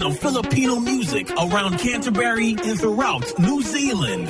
[0.00, 4.28] And original Filipino music around Canterbury and throughout New Zealand.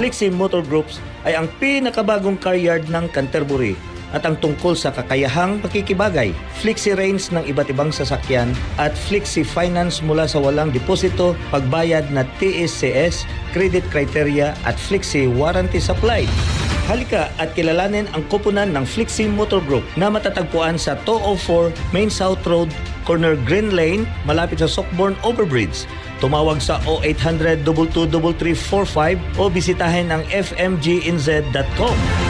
[0.00, 0.96] Flixie Motor Groups
[1.28, 3.76] ay ang pinakabagong car yard ng Canterbury
[4.10, 10.02] at ang tungkol sa kakayahang pakikibagay, Flixie Range ng iba't ibang sasakyan at Flixie Finance
[10.02, 13.22] mula sa walang deposito, pagbayad na TSCS,
[13.54, 16.26] credit criteria at Flixie Warranty Supply.
[16.90, 22.42] Halika at kilalanin ang koponan ng Flixie Motor Group na matatagpuan sa 204 Main South
[22.42, 22.66] Road,
[23.06, 25.86] corner Green Lane, malapit sa Sockborn Overbridge.
[26.18, 32.29] Tumawag sa 0800 22345 o bisitahin ang fmginz.com.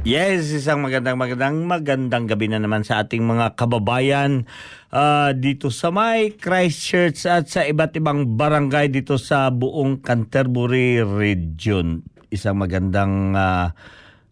[0.00, 4.48] Yes, isang magandang magandang magandang gabi na naman sa ating mga kababayan
[4.88, 12.00] ah, dito sa may Christchurch at sa iba't ibang barangay dito sa buong Canterbury region.
[12.32, 13.76] Isang magandang ah,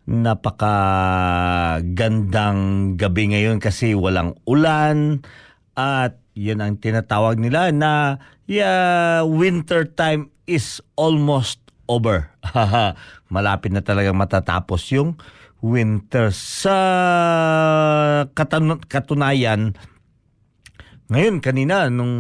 [0.09, 2.61] napakagandang
[2.97, 5.21] gabi ngayon kasi walang ulan
[5.77, 8.17] at yan ang tinatawag nila na
[8.49, 11.61] yeah, winter time is almost
[11.93, 12.33] over.
[13.37, 15.21] Malapit na talagang matatapos yung
[15.65, 16.31] winter.
[16.35, 16.79] Sa
[18.35, 19.75] katan- katunayan,
[21.09, 22.13] ngayon, kanina, nung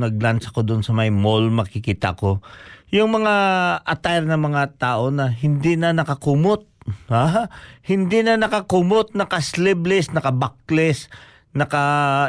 [0.00, 2.40] nag-lunch ako doon sa may mall, makikita ko
[2.88, 3.34] yung mga
[3.82, 6.64] attire ng mga tao na hindi na nakakumot.
[7.10, 7.50] Ha?
[7.82, 11.10] Hindi na nakakumot, naka-sleeveless, naka-backless,
[11.56, 11.84] naka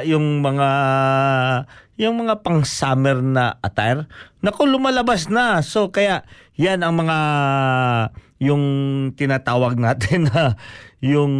[0.07, 0.69] yung mga
[1.99, 4.07] yung mga pang summer na attire
[4.39, 6.23] nako lumalabas na so kaya
[6.55, 7.17] yan ang mga
[8.37, 8.63] yung
[9.17, 10.57] tinatawag natin na
[11.13, 11.33] yung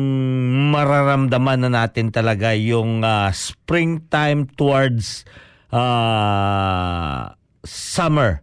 [0.70, 5.26] mararamdaman na natin talaga yung ah, springtime towards
[5.74, 7.34] ah,
[7.66, 8.42] summer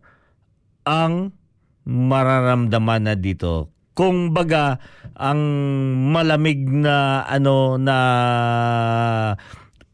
[0.84, 1.32] ang
[1.84, 3.70] mararamdaman na dito.
[3.94, 4.82] Kung baga
[5.14, 5.38] ang
[6.10, 7.96] malamig na ano na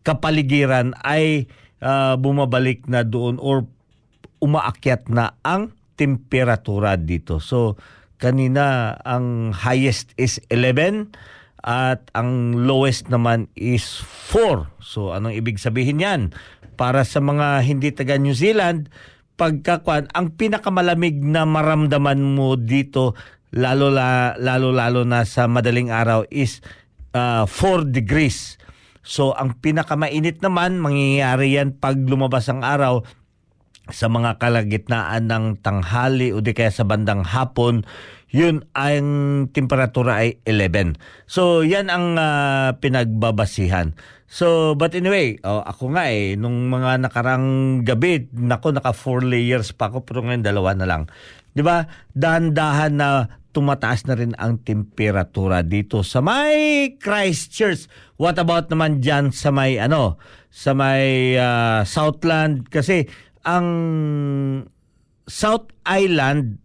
[0.00, 1.44] kapaligiran ay
[1.84, 3.68] ah, bumabalik na doon or
[4.40, 7.44] umaakyat na ang temperatura dito.
[7.44, 7.76] So
[8.20, 11.10] kanina ang highest is 11
[11.64, 14.68] at ang lowest naman is 4.
[14.84, 16.36] So anong ibig sabihin yan?
[16.76, 18.92] Para sa mga hindi taga New Zealand,
[19.40, 23.16] pagkakuan ang pinakamalamig na maramdaman mo dito
[23.56, 26.60] lalo la, lalo lalo na sa madaling araw is
[27.16, 28.60] uh, 4 degrees.
[29.00, 33.00] So ang pinakamainit naman mangyayari yan pag lumabas ang araw
[33.90, 37.84] sa mga kalagitnaan ng tanghali o di kaya sa bandang hapon,
[38.30, 40.98] yun ang temperatura ay 11.
[41.26, 43.94] So yan ang ah, pinagbabasihan.
[44.30, 47.46] So but anyway, oh, ako nga eh nung mga nakarang
[47.82, 51.02] gabi, nako naka 4 layers pa ako pero ngayon dalawa na lang.
[51.50, 51.90] 'Di ba?
[52.14, 53.08] Dahan-dahan na
[53.50, 57.90] tumataas na rin ang temperatura dito sa may Christchurch.
[58.14, 60.22] What about naman diyan sa may ano,
[60.54, 63.10] sa may ah, Southland kasi
[63.46, 63.68] ang
[65.30, 66.58] South Island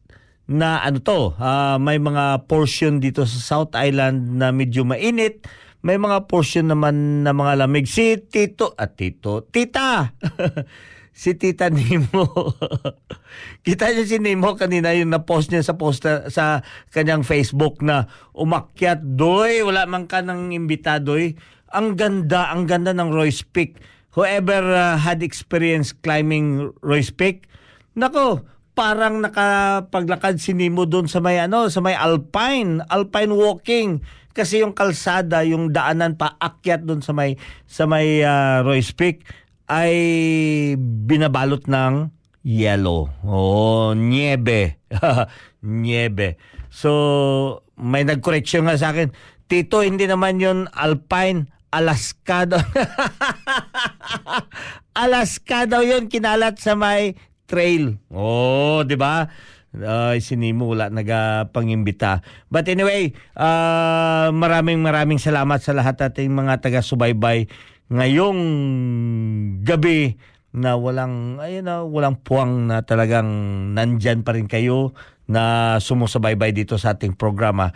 [0.45, 5.45] na ano to, ah, may mga portion dito sa South Island na medyo mainit,
[5.85, 7.85] may mga portion naman na mga lamig.
[7.85, 10.09] Si Tito, at Tito, Tita!
[11.15, 12.25] si Tita Nemo.
[13.65, 16.59] Kita niyo si Nemo kanina yung na-post niya sa poster sa
[16.91, 21.39] kanyang Facebook na umakyat doy, wala man ka ng imbitadoy.
[21.71, 23.79] Ang ganda, ang ganda ng Royce Peak.
[24.15, 27.51] Whoever uh, had experience climbing Royce Peak,
[27.99, 33.99] nako, parang nakapaglakad si Nemo doon sa may ano, sa may Alpine, Alpine walking
[34.35, 39.23] kasi yung kalsada, yung daanan pa akyat doon sa may sa may uh, Royce Peak
[39.71, 39.95] ay
[40.77, 42.11] binabalot ng
[42.45, 43.09] yellow.
[43.25, 44.77] Oh, niebe.
[45.63, 46.37] niebe.
[46.69, 46.91] So,
[47.79, 49.09] may nag-correction nga sa akin.
[49.49, 52.45] Tito, hindi naman yun Alpine, Alaska.
[55.03, 57.15] Alaska daw yun, kinalat sa may
[57.45, 57.99] trail.
[58.09, 59.27] Oh, di ba?
[59.75, 62.23] Uh, sinimo wala nagapangimbita.
[62.47, 67.51] But anyway, uh, maraming maraming salamat sa lahat ating mga taga-subaybay
[67.91, 68.39] ngayong
[69.61, 70.15] gabi
[70.55, 73.27] na walang ayun na walang puwang na talagang
[73.75, 74.95] nandyan pa rin kayo
[75.27, 77.75] na sumusubaybay dito sa ating programa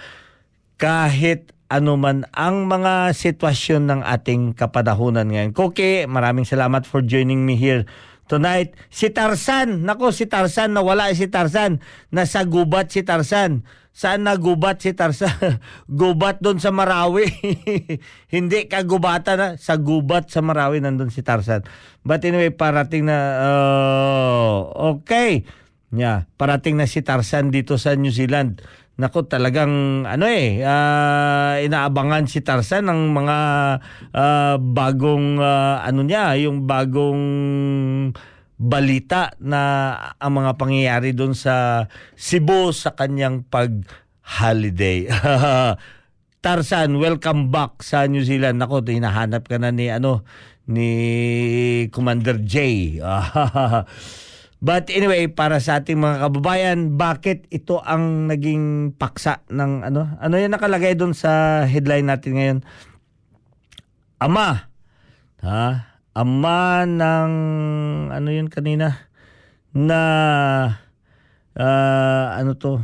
[0.79, 5.53] kahit ano man ang mga sitwasyon ng ating kapadahunan ngayon.
[5.53, 7.85] Koke, maraming salamat for joining me here
[8.25, 8.73] tonight.
[8.89, 11.77] Si Tarzan, nako si Tarzan, nawala si Tarzan.
[12.09, 13.61] Nasa gubat si Tarzan.
[13.89, 15.59] Saan nagubat si Tarzan?
[15.99, 17.27] gubat doon sa Marawi.
[18.33, 19.47] Hindi kagubatan na.
[19.59, 21.67] Sa gubat sa Marawi nandun si Tarzan.
[22.05, 23.17] But anyway, parating na...
[23.43, 24.57] Uh,
[24.95, 25.43] okay.
[25.89, 28.61] Yeah, parating na si Tarzan dito sa New Zealand.
[28.99, 33.37] Nako talagang ano eh uh, inaabangan si Tarzan ng mga
[34.11, 37.23] uh, bagong uh, ano niya, yung bagong
[38.59, 41.87] balita na ang mga pangyayari doon sa
[42.19, 45.07] Cebu sa kanyang pag-holiday.
[46.43, 48.59] Tarzan, welcome back sa New Zealand.
[48.59, 50.27] Nako, hinahanap ka na ni ano
[50.67, 50.91] ni
[51.87, 52.55] Commander J.
[54.59, 60.19] But anyway, para sa ating mga kababayan, bakit ito ang naging paksa ng ano?
[60.19, 62.59] Ano 'yung nakalagay doon sa headline natin ngayon?
[64.19, 64.67] Ama.
[65.39, 65.95] Ha?
[66.11, 67.31] Ama ng
[68.11, 69.07] ano 'yun kanina
[69.71, 69.99] na
[71.55, 72.83] uh, ano to?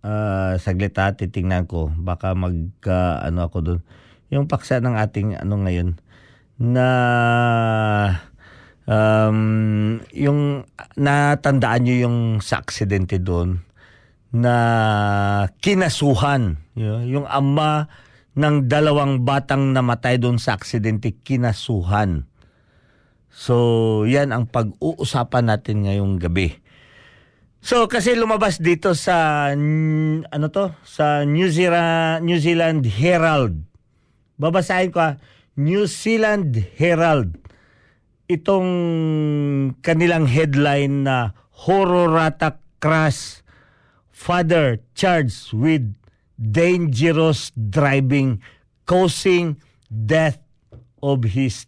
[0.00, 1.92] Uh, saglit ha, titingnan ko.
[1.92, 2.56] Baka mag
[2.88, 3.80] uh, ano ako doon.
[4.32, 6.00] Yung paksa ng ating ano ngayon
[6.56, 6.88] na
[8.88, 10.64] um, yung
[10.96, 13.60] natandaan nyo yung sa aksidente doon
[14.32, 14.56] na
[15.60, 17.88] kinasuhan yung ama
[18.36, 22.28] ng dalawang batang namatay doon sa aksidente kinasuhan.
[23.28, 26.54] So yan ang pag-uusapan natin ngayong gabi.
[27.58, 30.70] So kasi lumabas dito sa ano to?
[30.86, 33.58] Sa New Zealand New Zealand Herald.
[34.38, 35.12] Babasahin ko ha
[35.58, 37.47] New Zealand Herald
[38.28, 38.70] itong
[39.80, 41.32] kanilang headline na
[41.64, 43.40] Hororata Crash
[44.12, 45.96] Father charged with
[46.36, 48.38] dangerous driving
[48.84, 49.56] causing
[49.88, 50.38] death
[51.02, 51.66] of his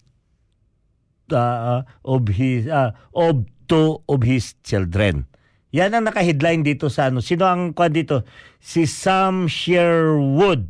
[1.32, 5.26] uh, of his uh, of two of his children.
[5.70, 7.22] Yan ang naka-headline dito sa ano.
[7.22, 8.26] Sino ang kwan dito?
[8.58, 10.66] Si Sam Sherwood.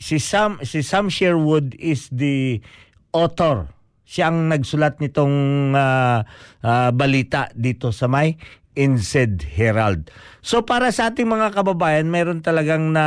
[0.00, 2.64] Si Sam si Sam Sherwood is the
[3.12, 3.68] author
[4.02, 5.36] siya ang nagsulat nitong
[5.72, 6.26] uh,
[6.62, 8.36] uh, balita dito sa may
[8.72, 10.08] Inzed Herald.
[10.40, 13.06] So para sa ating mga kababayan, mayroon talagang na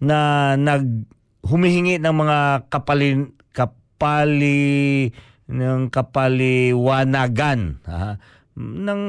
[0.00, 0.18] na
[0.56, 1.08] nag
[1.40, 5.08] humihingi ng mga kapalin kapali
[5.48, 8.20] ng kapaliwanagan ha,
[8.60, 9.02] ng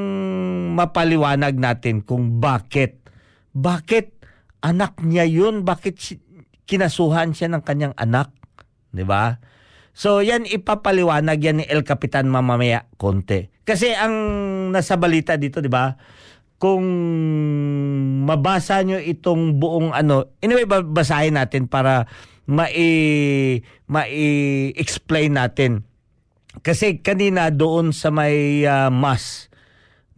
[0.73, 3.03] mapaliwanag natin kung bakit.
[3.51, 4.23] Bakit
[4.63, 5.67] anak niya yun?
[5.67, 5.99] Bakit
[6.63, 8.31] kinasuhan siya ng kanyang anak?
[8.91, 9.39] 'di ba
[9.91, 13.51] So yan ipapaliwanag yan ni El Capitan mamamaya konti.
[13.67, 14.15] Kasi ang
[14.71, 15.95] nasa balita dito, 'di ba?
[16.61, 16.85] Kung
[18.23, 22.05] mabasa nyo itong buong ano, anyway basahin natin para
[22.45, 25.83] mai mai-explain natin.
[26.61, 29.47] Kasi kanina doon sa may uh, mass,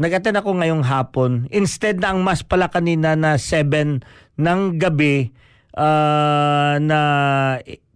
[0.01, 1.45] nag-attend ako ngayong hapon.
[1.53, 4.01] Instead na ang mass pala kanina na 7
[4.41, 5.29] ng gabi
[5.77, 6.99] uh, na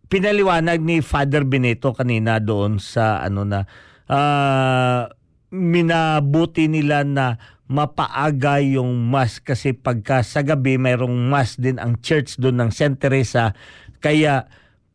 [0.07, 3.67] pinaliwanag ni Father Benito kanina doon sa ano na
[4.07, 5.07] uh,
[5.51, 12.39] minabuti nila na mapaaga yung mass kasi pagka sa gabi mayroong mass din ang church
[12.39, 12.95] doon ng St.
[12.95, 13.51] Teresa
[13.99, 14.47] kaya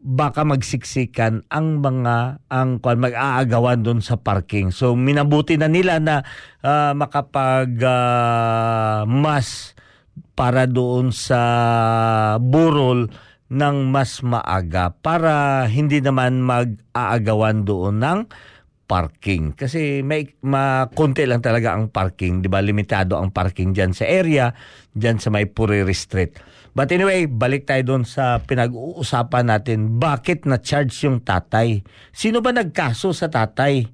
[0.03, 4.75] baka magsiksikan ang mga ang kwan mag-aagawan doon sa parking.
[4.75, 6.27] So minabuti na nila na
[6.65, 9.79] uh, makapag uh, mass
[10.35, 11.41] para doon sa
[12.43, 13.13] burol
[13.53, 18.19] ng mas maaga para hindi naman mag-aagawan doon ng
[18.89, 19.53] parking.
[19.53, 22.65] Kasi may makonti lang talaga ang parking, 'di ba?
[22.65, 24.57] Limitado ang parking diyan sa area,
[24.97, 26.41] diyan sa may Puriri Street.
[26.73, 30.01] But anyway, balik tayo doon sa pinag-uusapan natin.
[30.01, 31.85] Bakit na-charge yung tatay?
[32.17, 33.85] Sino ba nagkaso sa tatay?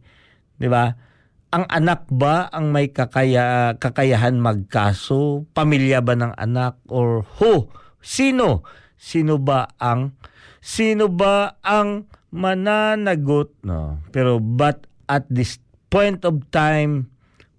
[0.59, 1.11] 'Di ba?
[1.49, 5.49] ang anak ba ang may kakaya, kakayahan magkaso?
[5.57, 6.77] Pamilya ba ng anak?
[6.93, 7.73] Or who?
[8.05, 8.69] Sino?
[8.99, 10.19] Sino ba ang
[10.59, 13.55] sino ba ang mananagot?
[13.62, 14.02] No.
[14.11, 17.09] Pero but at this point of time,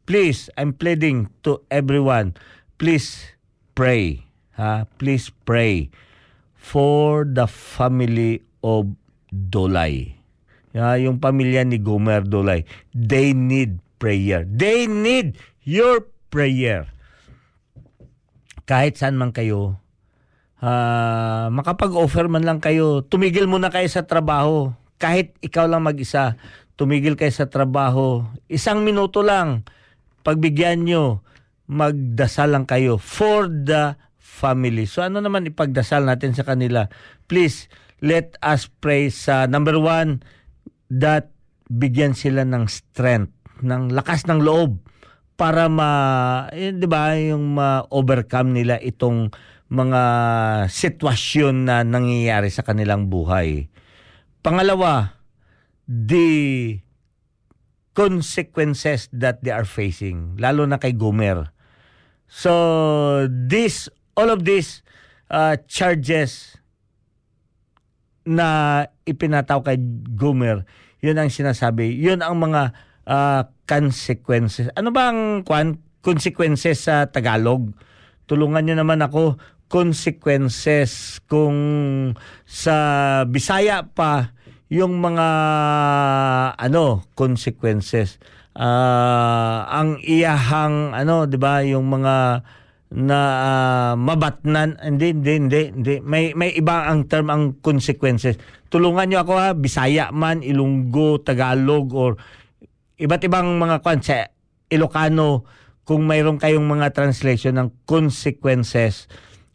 [0.05, 2.37] please, I'm pleading to everyone,
[2.77, 3.33] please
[3.73, 4.29] pray.
[4.59, 4.85] Ha?
[5.01, 5.89] Please pray
[6.53, 8.93] for the family of
[9.31, 10.19] Dolay.
[10.69, 14.45] Ya, yung pamilya ni Gomer Dolay, they need prayer.
[14.45, 16.85] They need your prayer.
[18.69, 19.81] Kahit saan man kayo,
[20.63, 24.71] uh, makapag-offer man lang kayo, tumigil muna kayo sa trabaho.
[24.99, 26.35] Kahit ikaw lang mag-isa,
[26.75, 28.23] tumigil kayo sa trabaho.
[28.51, 29.67] Isang minuto lang,
[30.23, 31.23] pagbigyan nyo,
[31.69, 34.87] magdasal lang kayo for the family.
[34.87, 36.87] So ano naman ipagdasal natin sa kanila?
[37.27, 37.67] Please,
[37.99, 40.23] let us pray sa number one,
[40.89, 41.29] that
[41.69, 44.81] bigyan sila ng strength, ng lakas ng loob
[45.39, 45.91] para ma,
[46.51, 49.31] eh, 'di ba, yung ma-overcome nila itong
[49.69, 50.01] mga
[50.65, 53.69] sitwasyon na nangyayari sa kanilang buhay.
[54.41, 55.13] Pangalawa,
[55.85, 56.81] the
[57.93, 61.53] consequences that they are facing, lalo na kay Gomer.
[62.25, 64.81] So, this, all of these
[65.29, 66.57] uh, charges
[68.25, 69.77] na ipinataw kay
[70.17, 70.65] Gomer,
[70.99, 71.93] yun ang sinasabi.
[71.95, 72.73] Yun ang mga
[73.07, 74.67] uh, consequences.
[74.75, 77.71] Ano bang kwan, consequences sa Tagalog?
[78.29, 79.39] Tulungan nyo naman ako.
[79.69, 81.57] Consequences kung
[82.43, 82.75] sa
[83.29, 84.33] Bisaya pa
[84.69, 85.29] yung mga
[86.57, 88.21] ano consequences.
[88.53, 92.45] Uh, ang iyahang ano 'di ba yung mga
[92.89, 95.95] na uh, mabatnan hindi hindi hindi hindi.
[96.01, 98.41] May may iba ang term ang consequences.
[98.73, 99.53] Tulungan niyo ako ha?
[99.53, 102.17] Bisaya man Ilonggo Tagalog or
[102.97, 104.33] iba't ibang mga kwansa
[104.69, 105.45] Ilocano
[105.85, 109.09] kung mayroon kayong mga translation ng consequences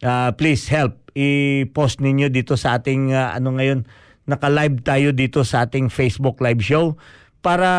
[0.05, 3.89] uh, please help i-post ninyo dito sa ating uh, ano ngayon
[4.29, 6.93] naka-live tayo dito sa ating Facebook live show
[7.41, 7.69] para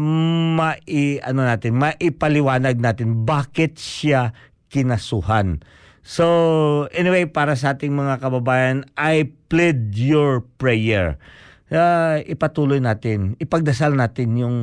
[0.00, 4.36] mai ano natin maipaliwanag natin bakit siya
[4.68, 5.64] kinasuhan.
[6.08, 11.20] So, anyway, para sa ating mga kababayan, I plead your prayer.
[11.68, 14.56] Uh, ipatuloy natin, ipagdasal natin yung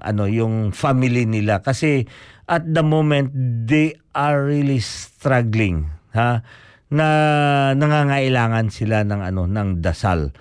[0.00, 2.08] ano, yung family nila kasi
[2.48, 3.28] at the moment
[3.68, 6.44] they are really struggling, ha?
[6.88, 7.08] Na
[7.76, 10.32] nangangailangan sila ng ano, ng dasal.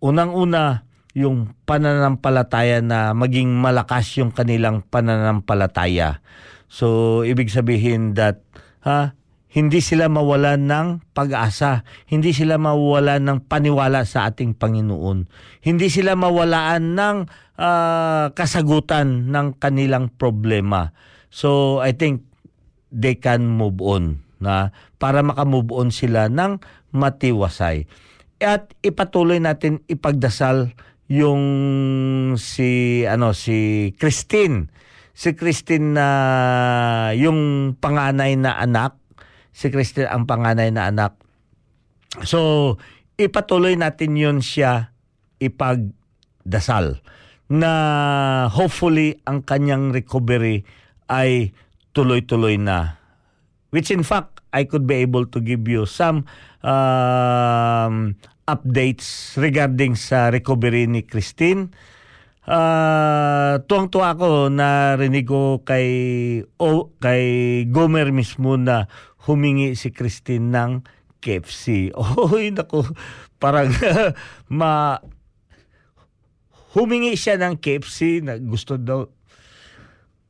[0.00, 0.84] Unang-una,
[1.16, 6.20] yung pananampalataya na maging malakas yung kanilang pananampalataya.
[6.68, 8.44] So, ibig sabihin that
[8.84, 9.16] ha,
[9.56, 15.24] hindi sila mawalan ng pag-asa, hindi sila mawalan ng paniwala sa ating Panginoon,
[15.64, 17.16] hindi sila mawalaan ng
[17.56, 20.92] uh, kasagutan ng kanilang problema.
[21.32, 22.28] So I think
[22.92, 26.60] they can move on na para makamove on sila ng
[26.92, 27.88] matiwasay.
[28.40, 30.76] At ipatuloy natin ipagdasal
[31.06, 31.42] yung
[32.36, 34.76] si ano si Christine
[35.16, 36.08] si Christine na
[37.16, 39.00] yung panganay na anak,
[39.48, 41.16] si Christine ang panganay na anak.
[42.28, 42.76] So,
[43.16, 44.92] ipatuloy natin yun siya
[45.40, 47.00] ipagdasal
[47.48, 47.72] na
[48.52, 50.68] hopefully ang kanyang recovery
[51.08, 51.56] ay
[51.96, 53.00] tuloy-tuloy na.
[53.72, 56.26] Which in fact, I could be able to give you some
[56.62, 58.14] um,
[58.46, 61.74] updates regarding sa recovery ni Christine
[62.46, 65.88] uh, tuwang-tuwa ako na rinig ko kay
[66.56, 67.24] o, kay
[67.68, 68.86] Gomer mismo na
[69.26, 70.70] humingi si Christine ng
[71.18, 71.90] KFC.
[72.30, 72.86] Oy, nako,
[73.42, 73.70] parang
[74.58, 75.02] ma
[76.78, 79.10] humingi siya ng KFC na gusto daw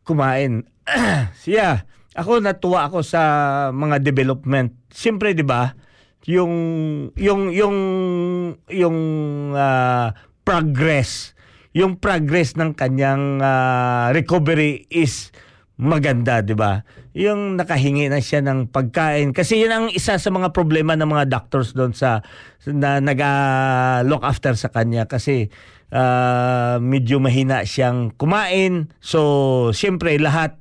[0.07, 0.65] kumain.
[1.43, 1.83] Siya,
[2.17, 3.23] ako natuwa ako sa
[3.71, 4.73] mga development.
[4.89, 5.77] Siyempre, 'di ba?
[6.27, 6.55] Yung
[7.15, 7.77] yung yung
[8.67, 8.99] yung
[9.55, 10.11] uh,
[10.43, 11.37] progress
[11.77, 15.29] yung progress ng kanyang uh, recovery is
[15.77, 16.89] maganda, 'di ba?
[17.13, 21.29] Yung nakahingi na siya ng pagkain kasi yun ang isa sa mga problema ng mga
[21.29, 22.25] doctors doon sa
[22.65, 25.53] na nag-look after sa kanya kasi
[25.93, 28.89] uh, medyo mahina siyang kumain.
[29.05, 29.21] So,
[29.77, 30.57] siyempre lahat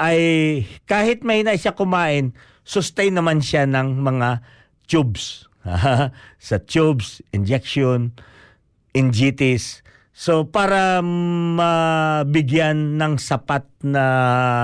[0.00, 0.20] ay
[0.88, 2.32] kahit mahina siya kumain,
[2.64, 4.40] sustain naman siya ng mga
[4.88, 5.44] tubes.
[6.48, 8.16] sa tubes, injection,
[8.96, 9.84] injitis.
[10.16, 14.04] So para mabigyan ng sapat na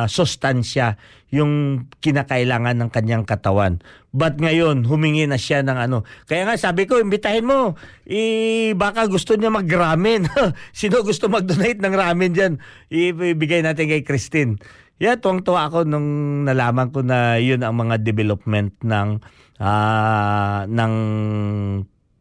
[0.08, 0.96] sustansya
[1.32, 3.82] yung kinakailangan ng kanyang katawan.
[4.16, 6.08] But ngayon, humingi na siya ng ano.
[6.24, 7.76] Kaya nga sabi ko, imbitahin mo.
[8.08, 10.24] I, baka gusto niya mag-ramen.
[10.76, 12.52] Sino gusto mag-donate ng ramen dyan?
[12.88, 14.56] Ibigay natin kay Christine.
[14.96, 16.08] Yeah, tuwang-tuwa ako nung
[16.48, 19.20] nalaman ko na yun ang mga development ng
[19.60, 20.94] uh, ng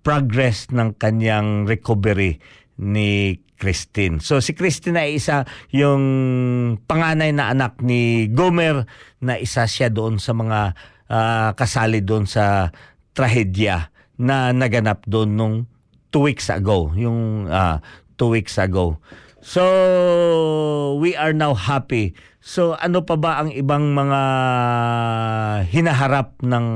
[0.04, 2.44] progress ng kanyang recovery
[2.76, 4.20] ni Christine.
[4.20, 6.04] So si Christine ay isa yung
[6.84, 8.84] panganay na anak ni Gomer
[9.24, 10.76] na isa siya doon sa mga
[11.08, 12.76] uh, kasali doon sa
[13.16, 13.88] trahedya
[14.20, 15.56] na naganap doon nung
[16.12, 16.92] two weeks ago.
[17.00, 17.80] Yung uh,
[18.20, 19.00] two weeks ago.
[19.40, 22.20] So we are now happy.
[22.46, 24.22] So ano pa ba ang ibang mga
[25.66, 26.68] hinaharap ng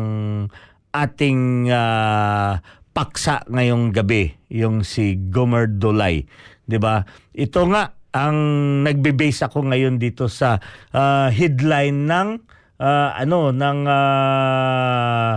[0.89, 2.57] ating uh,
[2.89, 6.25] paksa ngayong gabi, yung si Gomer Dolay,
[6.65, 7.05] 'di ba?
[7.37, 8.37] Ito nga ang
[8.81, 10.57] nagbe-base ako ngayon dito sa
[10.89, 12.29] uh, headline ng
[12.81, 15.33] uh, ano ng uh,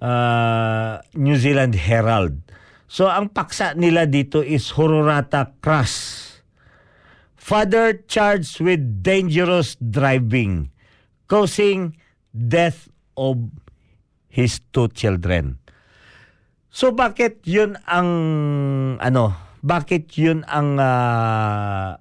[0.00, 2.40] uh, New Zealand Herald.
[2.88, 6.27] So ang paksa nila dito is Hororata Crush.
[7.48, 10.68] Father charged with dangerous driving
[11.28, 11.96] causing
[12.32, 13.40] death of
[14.28, 15.56] his two children.
[16.68, 18.10] So bakit 'yun ang
[19.00, 19.32] ano,
[19.64, 21.96] bakit 'yun ang uh,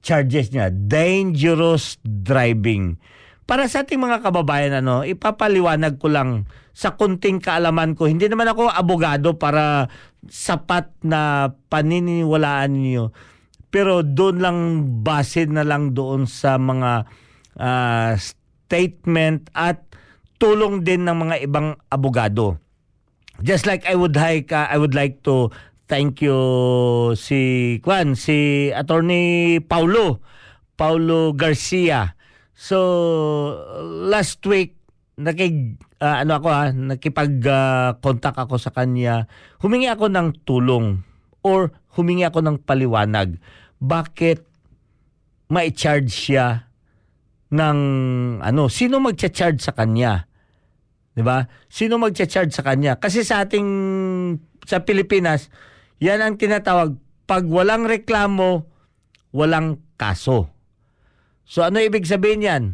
[0.00, 0.72] charges niya?
[0.72, 2.96] Dangerous driving.
[3.44, 8.08] Para sa ating mga kababayan ano, ipapaliwanag ko lang sa kunting kaalaman ko.
[8.08, 9.92] Hindi naman ako abogado para
[10.24, 13.12] sapat na paniniwalaan niyo.
[13.68, 14.58] Pero doon lang
[15.02, 17.04] base na lang doon sa mga
[17.58, 19.84] uh, statement at
[20.36, 22.60] tulong din ng mga ibang abogado
[23.44, 25.52] just like I would like uh, I would like to
[25.90, 26.38] thank you
[27.18, 30.20] si Kwan si Attorney Paulo
[30.76, 32.16] Paulo Garcia.
[32.56, 32.78] So
[33.80, 34.76] last week
[35.16, 39.28] nakig uh, ano ako ha, nakipag-contact uh, ako sa kanya.
[39.64, 41.00] Humingi ako ng tulong
[41.46, 43.38] or humingi ako ng paliwanag.
[43.78, 44.42] Bakit
[45.46, 46.66] ma-charge siya
[47.54, 47.78] ng
[48.42, 50.26] ano, sino magcha-charge sa kanya?
[51.14, 51.46] 'Di ba?
[51.70, 52.98] Sino magcha-charge sa kanya?
[52.98, 53.68] Kasi sa ating
[54.66, 55.48] sa Pilipinas,
[56.02, 56.98] 'yan ang tinatawag
[57.30, 58.66] pag walang reklamo,
[59.30, 60.50] walang kaso.
[61.46, 62.64] So ano ibig sabihin 'yan?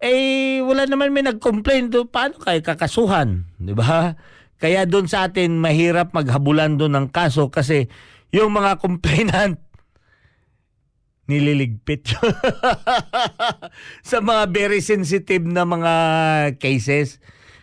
[0.00, 4.16] Eh wala naman may nag-complain do paano kay kakasuhan, 'di ba?
[4.58, 7.86] Kaya doon sa atin mahirap maghabulan doon ng kaso kasi
[8.34, 9.62] yung mga complainant
[11.28, 12.08] nililigpit
[14.08, 15.94] sa mga very sensitive na mga
[16.56, 17.20] cases.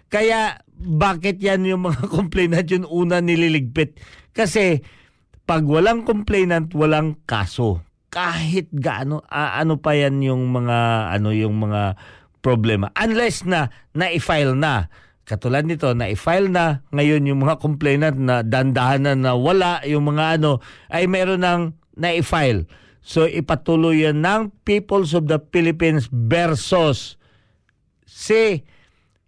[0.07, 3.97] Kaya bakit yan yung mga complainant yung una nililigpit?
[4.37, 4.85] Kasi
[5.49, 7.81] pag walang complainant, walang kaso.
[8.13, 11.97] Kahit gaano, uh, ano pa yan yung mga, ano yung mga
[12.45, 12.93] problema.
[12.93, 14.93] Unless na na-file na.
[15.25, 16.85] Katulad nito, na-file na.
[16.93, 20.61] Ngayon yung mga complainant na dandahan na na wala, yung mga ano,
[20.93, 21.61] ay meron ng
[21.97, 22.69] na-file.
[23.01, 27.17] So ipatuloy yan ng Peoples of the Philippines versus
[28.05, 28.61] si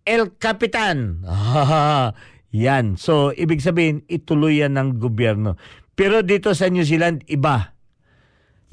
[0.05, 1.25] El Capitan.
[2.55, 2.95] yan.
[2.95, 5.59] So, ibig sabihin, ituloy yan ng gobyerno.
[5.99, 7.75] Pero dito sa New Zealand, iba.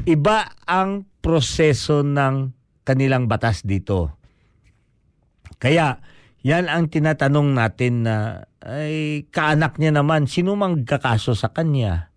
[0.07, 2.55] Iba ang proseso ng
[2.87, 4.15] kanilang batas dito.
[5.59, 5.99] Kaya,
[6.45, 12.13] yan ang tinatanong natin na ay kaanak niya naman, sino mang kakaso sa kanya?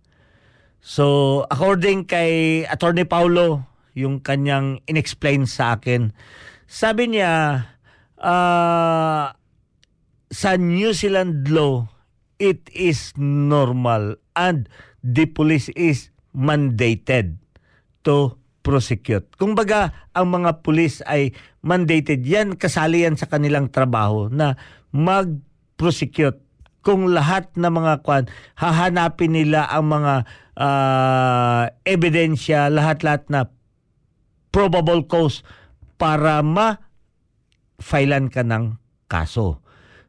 [0.83, 3.63] So, according kay Attorney Paulo,
[3.95, 6.11] yung kanyang inexplain sa akin,
[6.67, 7.65] sabi niya,
[8.19, 9.31] uh,
[10.27, 11.87] sa New Zealand law,
[12.37, 14.69] it is normal and
[15.01, 17.41] the police is mandated
[18.05, 18.36] to
[18.67, 19.31] prosecute.
[19.39, 21.31] Kung baga, ang mga pulis ay
[21.63, 24.59] mandated, yan kasali yan sa kanilang trabaho na
[24.91, 26.43] mag-prosecute.
[26.83, 28.27] Kung lahat ng mga kwan,
[28.59, 30.27] hahanapin nila ang mga
[30.59, 33.47] uh, ebidensya, lahat-lahat na
[34.51, 35.47] probable cause
[35.95, 36.83] para ma
[37.79, 38.75] filean ka ng
[39.07, 39.63] kaso.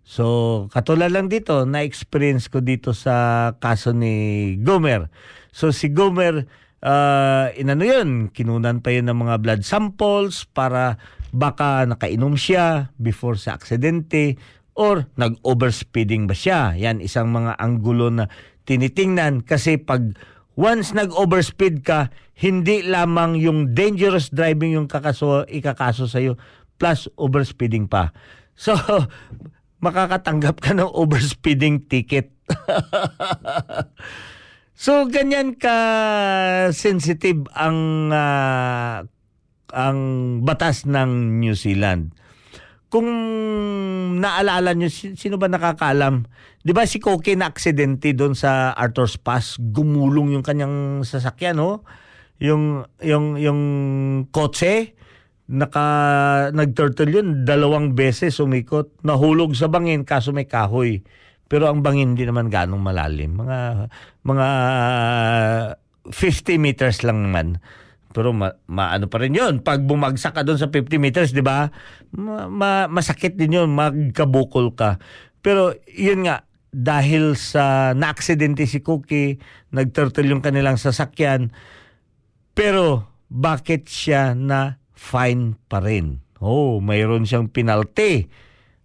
[0.08, 0.24] So,
[0.72, 5.12] katulad lang dito, na-experience ko dito sa kaso ni Gomer.
[5.52, 6.48] So, si Gomer,
[6.82, 10.98] uh, inano yun, kinunan pa yun ng mga blood samples para
[11.34, 14.40] baka nakainom siya before sa aksidente
[14.78, 16.78] or nag-overspeeding ba siya.
[16.78, 18.30] Yan, isang mga anggulo na
[18.64, 20.14] tinitingnan kasi pag
[20.54, 26.38] once nag-overspeed ka, hindi lamang yung dangerous driving yung kakaso, ikakaso sa'yo,
[26.78, 28.10] plus overspeeding pa.
[28.58, 28.74] So,
[29.78, 32.34] makakatanggap ka ng overspeeding ticket.
[34.78, 35.76] so, ganyan ka
[36.70, 39.02] sensitive ang uh,
[39.74, 39.98] ang
[40.46, 42.14] batas ng New Zealand.
[42.88, 43.08] kung
[44.16, 46.24] naalala nyo, si- sino ba nakakaalam?
[46.64, 51.84] Di ba si Koke na aksidente doon sa Arthur's Pass, gumulong yung kanyang sasakyan, no?
[52.40, 53.60] Yung, yung, yung
[54.32, 54.96] kotse,
[55.52, 55.84] naka,
[56.56, 61.04] nag-turtle yun, dalawang beses umikot, nahulog sa bangin, kaso may kahoy.
[61.48, 63.40] Pero ang bangin hindi naman ganong malalim.
[63.40, 63.58] Mga,
[64.24, 64.48] mga
[66.12, 67.58] 50 meters lang naman.
[68.12, 69.64] Pero ma, maano pa rin yun.
[69.64, 71.72] Pag bumagsak ka doon sa 50 meters, di ba?
[72.12, 73.72] Ma, ma- masakit din yun.
[73.72, 75.00] Magkabukol ka.
[75.40, 79.40] Pero yun nga, dahil sa naaksidente si Cookie,
[79.72, 81.52] nagturtle yung kanilang sasakyan,
[82.52, 86.20] pero bakit siya na fine pa rin?
[86.42, 88.28] Oh, mayroon siyang penalty.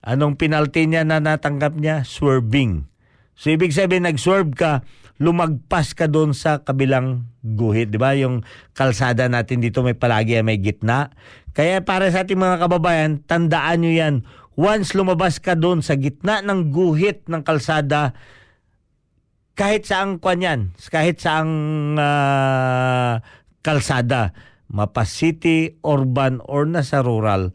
[0.04, 2.04] Anong penalty niya na natanggap niya?
[2.04, 2.92] Swerving.
[3.40, 4.84] So ibig sabihin nag-swerve ka,
[5.18, 8.12] lumagpas ka doon sa kabilang guhit, 'di ba?
[8.20, 8.44] Yung
[8.76, 11.16] kalsada natin dito may palagi may gitna.
[11.56, 14.16] Kaya para sa ating mga kababayan, tandaan niyo 'yan.
[14.54, 18.14] Once lumabas ka doon sa gitna ng guhit ng kalsada,
[19.58, 20.60] kahit saang kwan yan,
[20.94, 21.50] kahit saang
[21.98, 23.22] ah,
[23.66, 24.34] kalsada,
[24.70, 27.54] mapa city, urban, or nasa rural,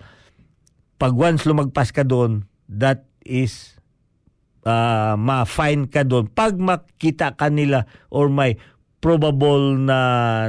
[0.99, 3.79] pag once lumagpas ka doon, that is
[4.67, 6.27] uh, ma-fine ka doon.
[6.29, 8.59] Pag makita ka nila or may
[8.99, 9.99] probable na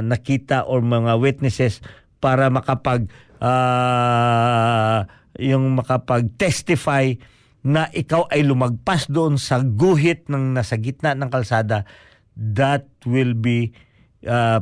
[0.02, 1.78] nakita or mga witnesses
[2.18, 3.06] para makapag
[3.40, 5.06] ah,
[5.38, 7.16] yung makapag-testify
[7.62, 11.84] na ikaw ay lumagpas doon sa guhit ng nasa gitna ng kalsada,
[12.34, 13.72] that will be
[14.24, 14.60] uh,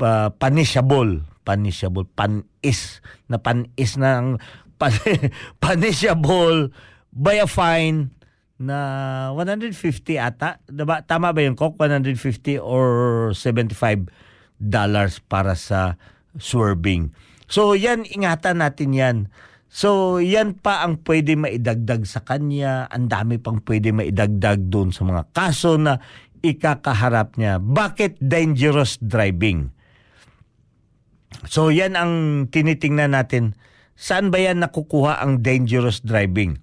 [0.00, 1.24] uh, punishable.
[1.44, 2.08] Punishable.
[2.16, 3.04] Panis.
[3.28, 4.30] Na panis na ang
[5.62, 6.72] punishable
[7.12, 8.14] by a fine
[8.60, 9.76] na 150
[10.16, 10.60] ata.
[10.68, 11.04] Diba?
[11.04, 11.76] Tama ba yun, Kok?
[11.76, 12.86] 150 or
[13.36, 14.08] 75
[14.60, 15.96] dollars para sa
[16.36, 17.16] swerving.
[17.48, 19.16] So yan, ingatan natin yan.
[19.70, 22.90] So yan pa ang pwede maidagdag sa kanya.
[22.92, 26.02] Ang dami pang pwede maidagdag doon sa mga kaso na
[26.42, 27.62] ikakaharap niya.
[27.62, 29.70] Bakit dangerous driving?
[31.46, 32.12] So yan ang
[32.50, 33.54] tinitingnan natin.
[34.00, 36.56] Saan ba yan nakukuha ang dangerous driving?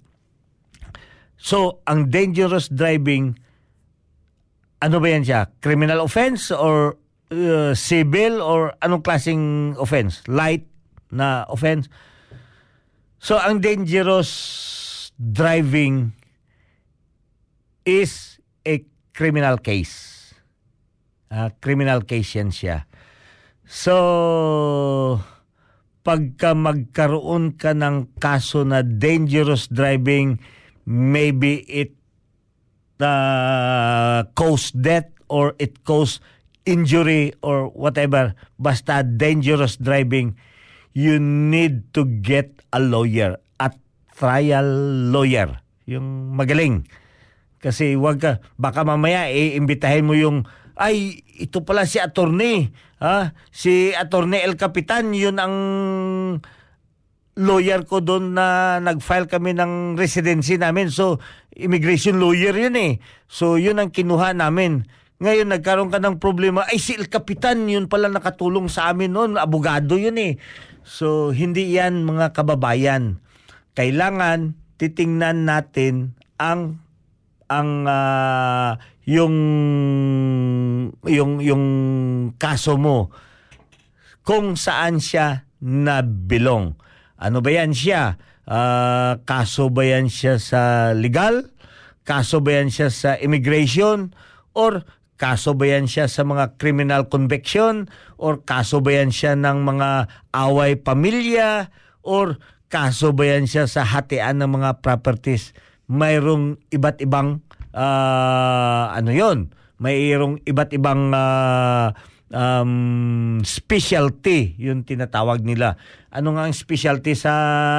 [1.38, 3.38] So ang dangerous driving,
[4.82, 5.46] ano ba yan siya?
[5.62, 6.98] Criminal offense or
[7.30, 10.26] uh, civil or anong klaseng offense?
[10.26, 10.66] Light
[11.14, 11.86] na offense?
[13.22, 14.34] So ang dangerous
[15.14, 16.18] driving
[17.86, 18.82] is a
[19.14, 20.34] criminal case.
[21.30, 22.88] Ah, criminal case yan siya.
[23.68, 25.20] So,
[26.02, 30.40] pagka magkaroon ka ng kaso na dangerous driving,
[30.88, 31.92] maybe it
[33.02, 36.22] uh, cause death or it cause
[36.68, 40.36] injury or whatever, basta dangerous driving,
[40.92, 43.72] you need to get a lawyer, at
[44.12, 44.68] trial
[45.08, 46.84] lawyer, yung magaling.
[47.58, 50.44] Kasi wag ka, baka mamaya iimbitahin mo yung,
[50.76, 52.70] ay, ito pala si attorney,
[53.02, 53.34] ha?
[53.50, 55.54] Si attorney El Capitan, yun ang
[57.38, 60.90] lawyer ko doon na nag-file kami ng residency namin.
[60.90, 61.22] So,
[61.54, 62.92] immigration lawyer yun eh.
[63.30, 64.90] So, yun ang kinuha namin.
[65.22, 66.66] Ngayon, nagkaroon ka ng problema.
[66.66, 69.38] Ay, si El Capitan, yun pala nakatulong sa amin noon.
[69.38, 70.38] Abogado yun eh.
[70.82, 73.22] So, hindi yan mga kababayan.
[73.78, 76.82] Kailangan titingnan natin ang
[77.50, 79.34] ang ah, yung
[81.06, 81.64] yung yung
[82.36, 83.12] kaso mo
[84.28, 86.76] kung saan siya nabilong.
[87.16, 88.20] Ano ba yan siya?
[88.44, 91.48] Ah, kaso ba yan siya sa legal?
[92.04, 94.12] Kaso ba yan siya sa immigration?
[94.52, 94.84] Or
[95.16, 97.88] kaso ba yan siya sa mga criminal conviction?
[98.16, 101.72] Or kaso ba yan siya ng mga away pamilya?
[102.04, 102.36] Or
[102.68, 105.52] kaso ba yan siya sa hatian ng mga properties?
[105.88, 107.40] Mayroong iba't ibang
[107.72, 111.94] ah, ano yon mayroong iba't ibang ah,
[112.32, 115.80] um, specialty yung tinatawag nila.
[116.12, 117.32] Ano nga ang specialty sa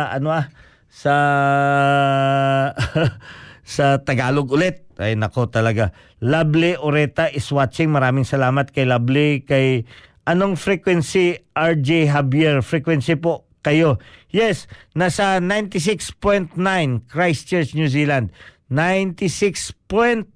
[0.09, 0.49] ano ah
[0.89, 1.15] sa
[3.75, 4.89] sa Tagalog ulit.
[4.99, 5.95] Ay nako talaga.
[6.19, 7.93] Lovely Oreta is watching.
[7.93, 9.87] Maraming salamat kay Lovely kay
[10.27, 13.99] anong frequency RJ Javier frequency po kayo.
[14.31, 16.55] Yes, nasa 96.9
[17.09, 18.31] Christchurch, New Zealand.
[18.69, 20.29] 96.9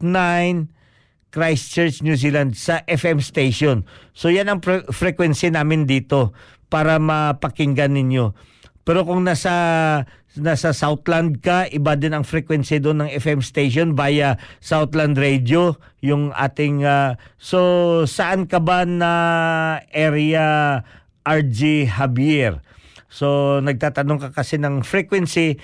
[1.33, 3.89] Christchurch, New Zealand sa FM station.
[4.13, 6.37] So yan ang fre- frequency namin dito
[6.69, 8.37] para mapakinggan ninyo.
[8.85, 9.53] Pero kung nasa
[10.37, 16.29] nasa Southland ka, iba din ang frequency doon ng FM station via Southland Radio, yung
[16.33, 19.13] ating ah, so saan ka ba na
[19.89, 20.81] area
[21.25, 22.61] RG Javier?
[23.09, 25.57] So nagtatanong ka kasi ng frequency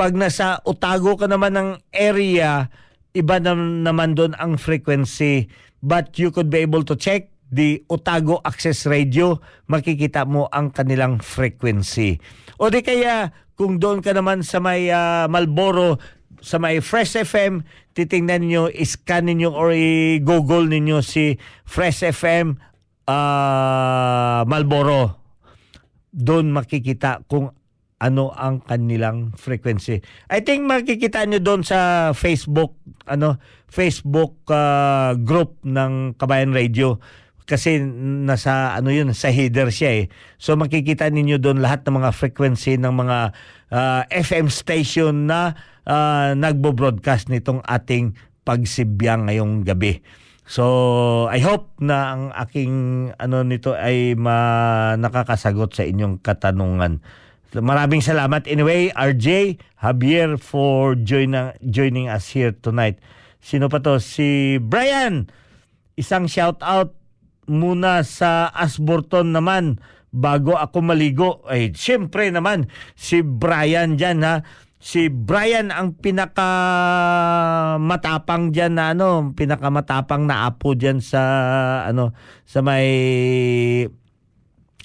[0.00, 2.72] Pag nasa Otago ka naman ng area,
[3.16, 5.50] iba na, naman doon ang frequency.
[5.80, 11.18] But you could be able to check the Otago Access Radio, makikita mo ang kanilang
[11.18, 12.22] frequency.
[12.62, 15.98] O di kaya, kung doon ka naman sa may uh, Malboro,
[16.40, 22.56] sa may Fresh FM, titingnan niyo, iscan ninyo or i-google ninyo si Fresh FM
[23.04, 25.20] uh, ah, Malboro.
[26.10, 27.52] Doon makikita kung
[28.00, 30.00] ano ang kanilang frequency.
[30.32, 33.36] I think makikita nyo doon sa Facebook ano
[33.68, 36.98] Facebook uh, group ng Kabayan Radio
[37.44, 37.82] kasi
[38.24, 40.04] nasa ano yun sa header siya eh.
[40.40, 43.18] So makikita ninyo doon lahat ng mga frequency ng mga
[43.74, 48.14] uh, FM station na uh, nagbo-broadcast nitong ating
[48.46, 49.98] pagsibyang ngayong gabi.
[50.46, 52.74] So I hope na ang aking
[53.18, 57.02] ano nito ay ma nakakasagot sa inyong katanungan.
[57.50, 61.34] Maraming salamat anyway, RJ Javier for join,
[61.66, 63.02] joining us here tonight.
[63.42, 63.98] Sino pa to?
[63.98, 65.26] Si Brian.
[65.98, 66.94] Isang shout out
[67.50, 69.82] muna sa Asborton naman
[70.14, 71.42] bago ako maligo.
[71.50, 74.46] Ay, syempre naman si Brian diyan ha.
[74.80, 76.48] Si Brian ang pinaka
[77.82, 81.22] matapang diyan na ano, pinaka matapang na apo diyan sa
[81.84, 82.14] ano
[82.46, 82.86] sa may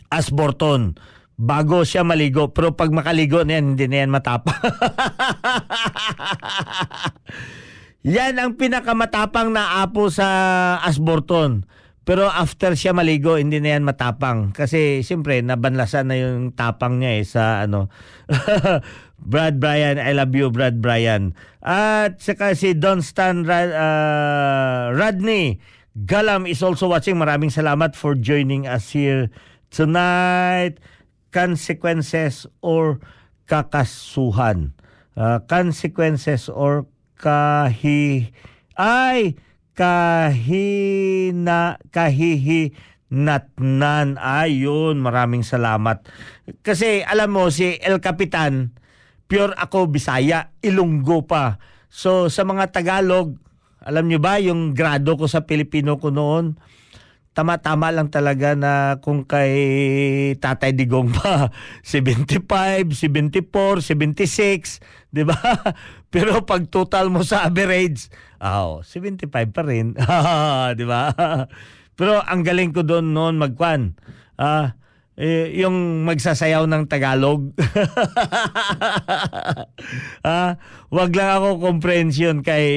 [0.10, 0.98] Asborton
[1.36, 2.52] bago siya maligo.
[2.52, 4.56] Pero pag makaligo na yan, hindi na yan matapang.
[8.16, 10.28] yan ang pinakamatapang na apo sa
[10.84, 11.68] Asborton.
[12.06, 14.54] Pero after siya maligo, hindi na yan matapang.
[14.54, 17.90] Kasi siyempre, nabanlasan na yung tapang niya eh sa ano.
[19.32, 21.34] Brad Bryan, I love you, Brad Bryan.
[21.66, 25.58] At saka si Don Stan Rad, uh, Radney
[25.96, 27.16] Galam is also watching.
[27.16, 29.32] Maraming salamat for joining us here
[29.72, 30.76] tonight
[31.36, 33.04] consequences or
[33.52, 34.72] kakasuhan.
[35.20, 36.88] Uh, consequences or
[37.20, 38.32] kahi
[38.80, 39.36] ay
[39.76, 40.80] kahina
[41.92, 42.72] kahihi
[43.12, 46.08] natnan ayun maraming salamat.
[46.64, 48.72] Kasi alam mo si El Capitan
[49.28, 51.60] pure ako Bisaya Ilunggo pa.
[51.92, 53.40] So sa mga Tagalog
[53.86, 56.58] alam niyo ba yung grado ko sa Pilipino ko noon
[57.36, 59.52] tama-tama lang talaga na kung kay
[60.40, 61.52] Tatay Digong pa
[61.84, 64.80] 75, 74, 76,
[65.12, 65.36] 'di ba?
[66.16, 68.08] Pero pag total mo sa average,
[68.40, 69.92] oh, 75 pa rin,
[70.80, 71.12] 'di ba?
[72.00, 74.00] Pero ang galing ko doon noon magkwan.
[74.40, 74.80] Ah,
[75.16, 77.56] eh, yung magsasayaw ng Tagalog.
[80.28, 80.60] ah,
[80.92, 82.68] wag lang ako comprehension kay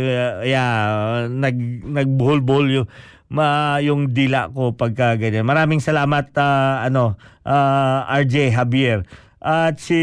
[0.00, 2.88] uh, yeah, nag nagbuhol-buhol yung
[3.32, 5.48] ma yung dila ko pagka ganyan.
[5.48, 7.16] Maraming salamat uh, ano
[7.48, 9.08] uh, ah, RJ Javier
[9.42, 9.98] at si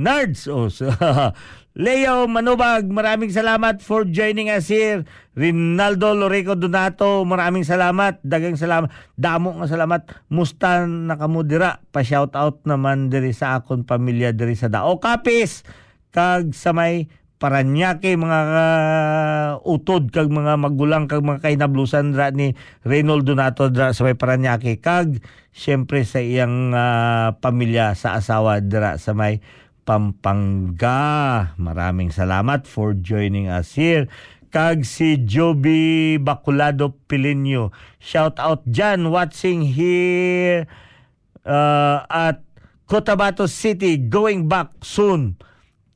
[0.00, 0.88] Nards oh, so,
[1.74, 5.02] Leo Manubag, maraming salamat for joining us here.
[5.34, 8.22] Rinaldo Loreco Donato, maraming salamat.
[8.22, 8.94] Dagang salamat.
[9.18, 10.06] Damo nga salamat.
[10.30, 11.82] Musta nakamudira.
[11.90, 15.66] Pa-shout out naman diri sa akon pamilya diri sa Dao Kapis.
[16.14, 17.10] Kag sa may
[17.44, 22.56] Paranaque mga uh, utod kag mga magulang kag mga kainablusan dra ni
[22.88, 25.20] Reynold Donato dra sa may Paranaque kag
[25.52, 29.44] syempre sa iyang uh, pamilya sa asawa dra sa may
[29.84, 31.52] Pampanga.
[31.60, 34.08] Maraming salamat for joining us here.
[34.48, 37.76] Kag si Joby Baculado Pilinyo.
[38.00, 40.64] Shout out dyan watching here
[41.44, 42.40] uh, at
[42.88, 45.36] Cotabato City going back soon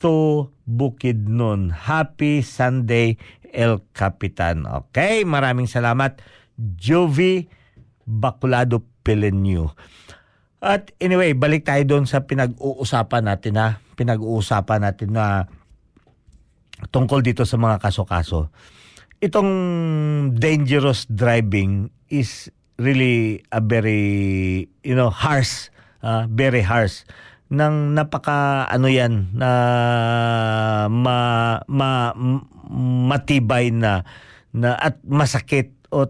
[0.02, 1.70] to Bukidnon.
[1.74, 3.18] Happy Sunday,
[3.50, 4.66] El Capitan.
[4.66, 6.20] Okay, maraming salamat.
[6.58, 7.46] Jovi
[8.02, 9.72] Baculado Pelenyo.
[10.58, 13.78] At anyway, balik tayo doon sa pinag-uusapan natin ha.
[13.94, 15.46] Pinag-uusapan natin na
[16.90, 18.50] tungkol dito sa mga kaso-kaso.
[19.22, 19.50] Itong
[20.34, 25.70] dangerous driving is really a very, you know, harsh,
[26.02, 27.02] uh, very harsh
[27.48, 29.50] ng napaka ano yan na
[30.92, 31.18] ma,
[31.64, 32.12] ma
[33.08, 34.04] matibay na
[34.52, 36.04] na at masakit o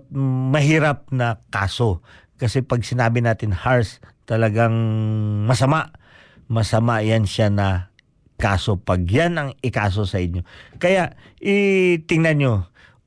[0.51, 2.03] mahirap na kaso.
[2.39, 4.75] Kasi pag sinabi natin harsh talagang
[5.47, 5.95] masama.
[6.49, 7.93] Masama yan siya na
[8.41, 10.43] kaso pag yan ang ikaso sa inyo.
[10.81, 12.55] Kaya itingnan nyo.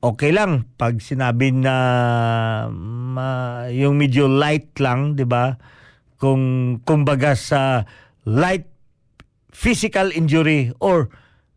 [0.02, 1.74] Okay lang pag sinabi na
[2.70, 3.28] ma,
[3.70, 5.58] yung medyo light lang 'di ba?
[6.18, 7.86] Kung kumbaga sa
[8.28, 8.68] light
[9.52, 11.10] physical injury or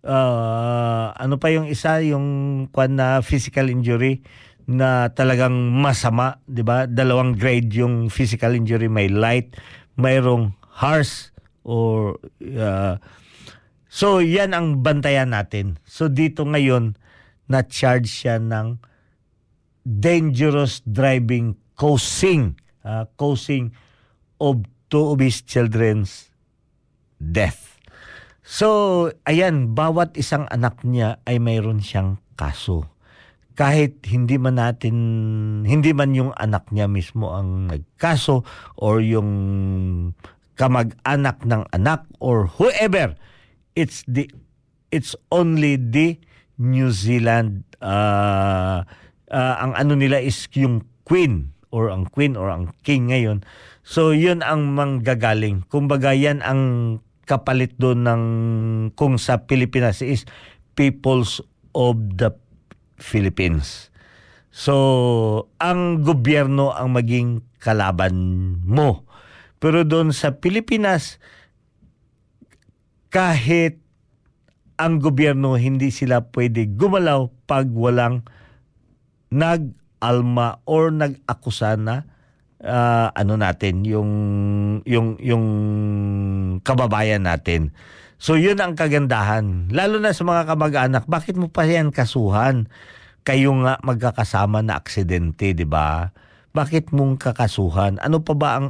[0.04, 4.26] uh, ano pa yung isa yung kwan na physical injury
[4.66, 6.90] na talagang masama, 'di ba?
[6.90, 9.54] Dalawang grade yung physical injury, may light,
[9.94, 11.30] mayroong harsh
[11.62, 12.98] or uh,
[13.96, 15.80] So, yan ang bantayan natin.
[15.88, 17.00] So, dito ngayon,
[17.48, 18.84] na-charge siya ng
[19.88, 23.72] dangerous driving causing, uh, causing
[24.44, 26.28] of two his children's
[27.20, 27.80] death.
[28.46, 32.86] So, ayan, bawat isang anak niya ay mayroon siyang kaso.
[33.58, 34.96] Kahit hindi man natin,
[35.66, 38.46] hindi man yung anak niya mismo ang nagkaso
[38.78, 39.32] or yung
[40.60, 43.18] kamag-anak ng anak or whoever,
[43.74, 44.30] it's the
[44.94, 46.20] it's only the
[46.56, 48.86] New Zealand uh,
[49.32, 53.44] uh, ang ano nila is yung queen or ang queen or ang king ngayon.
[53.84, 55.68] So yun ang manggagaling.
[55.68, 56.62] Kumbaga yan ang
[57.28, 58.24] kapalit doon ng
[58.96, 60.24] kung sa Pilipinas is
[60.80, 61.44] peoples
[61.76, 62.32] of the
[62.96, 63.92] Philippines.
[64.56, 68.16] So, ang gobyerno ang maging kalaban
[68.64, 69.04] mo.
[69.60, 71.20] Pero doon sa Pilipinas,
[73.12, 73.84] kahit
[74.80, 78.24] ang gobyerno hindi sila pwede gumalaw pag walang
[79.96, 82.04] nag-alma or nag-akusa na
[82.60, 84.12] uh, ano natin yung
[84.84, 85.46] yung yung
[86.62, 87.72] kababayan natin.
[88.20, 89.72] So yun ang kagandahan.
[89.72, 92.68] Lalo na sa mga kamag-anak, bakit mo pa yan kasuhan?
[93.26, 96.12] Kayo nga magkakasama na aksidente, 'di ba?
[96.56, 98.00] Bakit mong kakasuhan?
[98.00, 98.68] Ano pa ba ang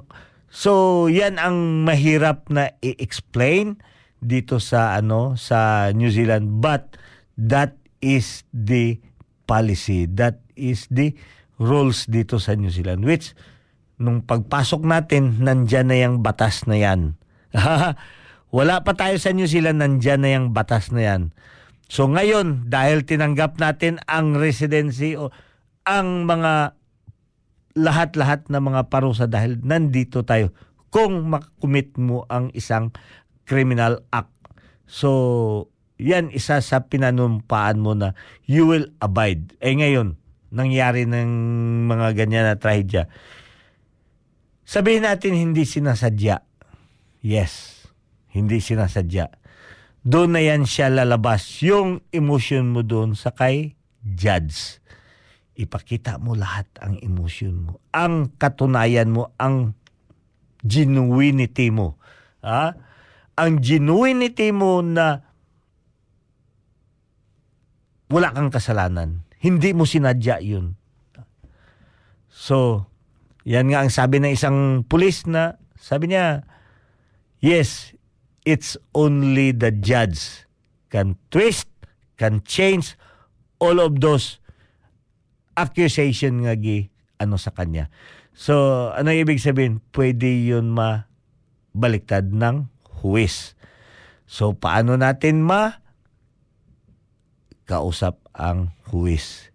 [0.55, 3.81] So yan ang mahirap na i-explain
[4.23, 6.95] dito sa ano sa New Zealand but
[7.35, 8.97] that is the
[9.43, 11.15] policy that is the
[11.59, 13.31] rules dito sa New Zealand which
[13.95, 17.15] nung pagpasok natin nandyan na yung batas na yan
[18.55, 21.21] Wala pa tayo sa New Zealand, nandyan na yung batas na yan.
[21.91, 25.35] So ngayon, dahil tinanggap natin ang residency o
[25.83, 26.71] ang mga
[27.75, 30.55] lahat-lahat na mga parusa dahil nandito tayo
[30.87, 32.95] kung makumit mo ang isang
[33.43, 34.31] criminal act.
[34.87, 35.67] So,
[35.99, 38.15] yan isa sa pinanumpaan mo na
[38.47, 39.51] you will abide.
[39.59, 40.15] Eh ngayon,
[40.55, 41.29] nangyari ng
[41.91, 43.11] mga ganyan na trahedya.
[44.63, 46.41] Sabihin natin hindi sinasadya.
[47.19, 47.75] Yes
[48.35, 49.31] hindi sinasadya.
[50.05, 54.83] Doon na yan siya lalabas, yung emotion mo doon sa kay judge.
[55.55, 57.73] Ipakita mo lahat ang emotion mo.
[57.95, 59.71] Ang katunayan mo, ang
[60.61, 61.95] genuinity mo.
[62.43, 62.75] Ha?
[63.39, 65.23] Ang genuinity mo na
[68.11, 69.24] wala kang kasalanan.
[69.45, 70.73] Hindi mo sinadya yun.
[72.33, 72.89] So,
[73.45, 76.49] yan nga ang sabi ng isang pulis na, sabi niya,
[77.45, 77.93] yes,
[78.41, 80.49] it's only the judge
[80.89, 81.69] can twist,
[82.17, 82.97] can change
[83.61, 84.41] all of those
[85.53, 86.89] accusation nga gi
[87.21, 87.93] ano sa kanya.
[88.33, 89.79] So, ano ibig sabihin?
[89.93, 92.67] Pwede yun mabaliktad ng
[93.05, 93.53] huwis.
[94.25, 95.85] So, paano natin ma
[97.69, 99.51] kausap ang huwis?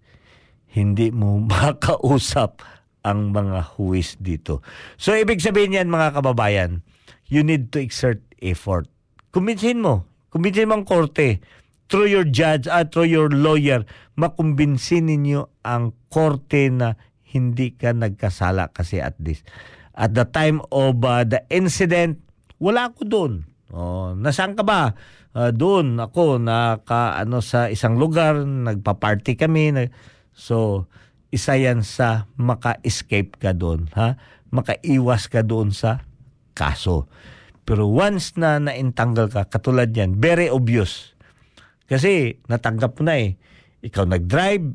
[0.70, 2.64] Hindi mo makausap
[3.00, 4.60] ang mga huwis dito.
[5.00, 6.84] So, ibig sabihin yan mga kababayan,
[7.32, 8.88] you need to exert effort.
[9.32, 10.04] Kumbinsin mo.
[10.28, 11.40] Kumbinsin mo ang korte.
[11.90, 13.82] Through your judge at through your lawyer,
[14.14, 16.94] makumbinsin ninyo ang korte na
[17.26, 19.42] hindi ka nagkasala kasi at this.
[19.94, 22.22] At the time of uh, the incident,
[22.62, 23.32] wala ako doon.
[23.70, 24.98] Oh, nasaan ka ba?
[25.30, 29.70] Uh, doon ako naka ano sa isang lugar, nagpa-party kami.
[29.70, 29.94] Nag,
[30.34, 30.90] so
[31.30, 34.18] isa yan sa maka-escape ka doon, ha?
[34.50, 36.02] Makaiwas ka doon sa
[36.58, 37.06] kaso.
[37.62, 41.14] Pero once na naintanggal ka, katulad yan, very obvious.
[41.86, 43.38] Kasi natanggap mo na eh.
[43.86, 44.66] Ikaw nag-drive,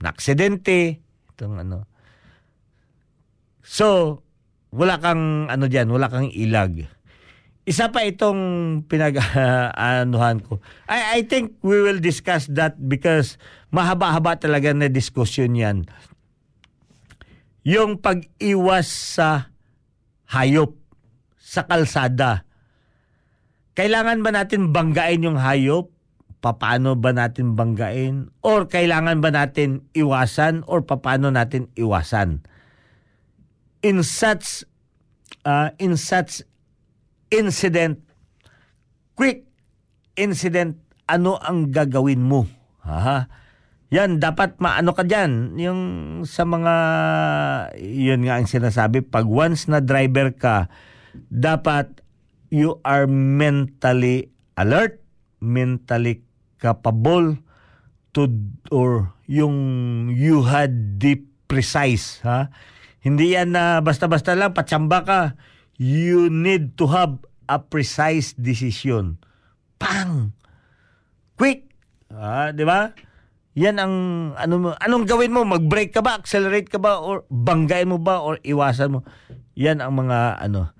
[0.00, 1.04] na-aksidente,
[1.36, 1.84] itong ano.
[3.60, 4.20] So,
[4.72, 6.95] wala kang ano diyan, wala kang ilag.
[7.66, 8.38] Isa pa itong
[8.86, 10.62] pinag-anuhan ko.
[10.86, 13.42] I, I think we will discuss that because
[13.74, 15.78] mahaba-haba talaga na diskusyon yan.
[17.66, 18.86] Yung pag-iwas
[19.18, 19.50] sa
[20.30, 20.78] hayop
[21.42, 22.46] sa kalsada.
[23.74, 25.90] Kailangan ba natin banggain yung hayop?
[26.38, 28.30] Paano ba natin banggain?
[28.46, 30.62] Or kailangan ba natin iwasan?
[30.70, 32.46] Or paano natin iwasan?
[33.82, 34.62] In such
[35.42, 36.46] uh, in such
[37.32, 38.02] incident,
[39.16, 39.46] quick
[40.16, 42.46] incident, ano ang gagawin mo?
[42.82, 43.28] Ha?
[43.94, 45.54] Yan, dapat maano ka dyan.
[45.60, 45.80] Yung
[46.26, 46.74] sa mga,
[47.78, 50.66] yun nga ang sinasabi, pag once na driver ka,
[51.30, 52.02] dapat
[52.50, 55.02] you are mentally alert,
[55.38, 56.26] mentally
[56.58, 57.38] capable
[58.16, 58.32] to
[58.72, 59.56] or yung
[60.08, 62.48] you had the precise ha
[63.04, 65.20] hindi yan na basta-basta lang patsamba ka
[65.76, 69.20] you need to have a precise decision
[69.76, 70.32] pang!
[71.36, 71.68] Quick!
[72.10, 72.96] Ah, di ba?
[73.56, 73.94] Yan ang
[74.36, 75.44] ano mo, anong gawin mo?
[75.44, 76.20] Mag-brake ka ba?
[76.20, 77.00] Accelerate ka ba?
[77.00, 78.20] Or banggain mo ba?
[78.20, 79.00] Or iwasan mo?
[79.56, 80.72] Yan ang mga ano.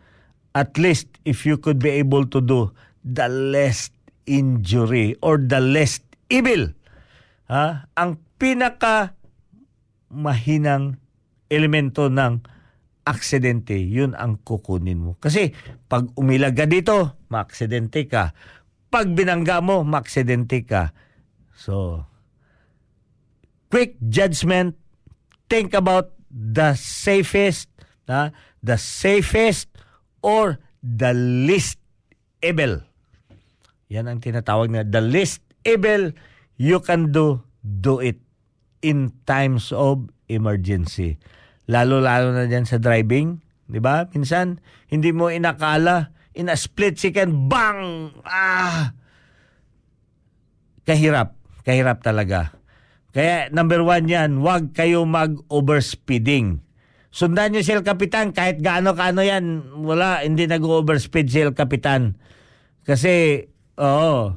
[0.53, 3.89] At least if you could be able to do the less
[4.29, 6.73] injury or the less evil.
[7.49, 7.89] Ha?
[7.97, 9.17] Ang pinaka
[10.13, 11.01] mahinang
[11.49, 12.45] elemento ng
[13.07, 15.13] aksidente, yun ang kukunin mo.
[15.23, 15.55] Kasi
[15.87, 18.35] pag umilag ka dito, maaksidente ka.
[18.91, 20.91] Pag binangga mo, maaksidente ka.
[21.55, 22.03] So,
[23.71, 24.75] quick judgment,
[25.47, 27.71] think about the safest,
[28.11, 28.35] ha?
[28.59, 29.71] the safest
[30.21, 31.79] or the least
[32.43, 32.83] evil.
[33.87, 36.11] Yan ang tinatawag na the least evil
[36.59, 38.19] you can do, do it
[38.83, 41.23] in times of emergency.
[41.67, 44.07] Lalo-lalo na dyan sa driving, di ba?
[44.15, 48.13] Minsan, hindi mo inakala, in a split second, bang!
[48.23, 48.95] Ah!
[50.87, 51.35] Kahirap.
[51.67, 52.55] Kahirap talaga.
[53.11, 56.63] Kaya number one yan, huwag kayo mag-overspeeding.
[57.11, 62.15] Sundan nyo si El Capitan, kahit gaano-kaano yan, wala, hindi nag-overspeed si El Capitan.
[62.85, 63.41] Kasi,
[63.81, 64.37] oo,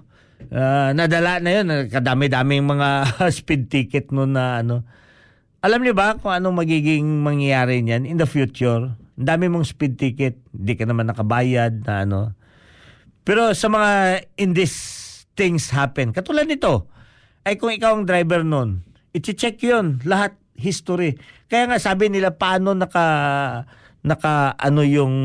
[0.50, 2.90] uh, nadala na yun, kadami-daming mga
[3.38, 4.88] speed ticket noon na ano.
[5.60, 8.96] Alam niyo ba kung anong magiging mangyayari niyan in the future?
[9.20, 12.32] Ang dami mong speed ticket, hindi ka naman nakabayad na ano.
[13.28, 14.80] Pero sa mga in these
[15.36, 16.88] things happen, katulad nito,
[17.44, 21.20] ay kung ikaw ang driver noon, i-check yun, lahat history.
[21.52, 23.06] Kaya nga sabi nila paano naka
[24.00, 25.16] naka ano yung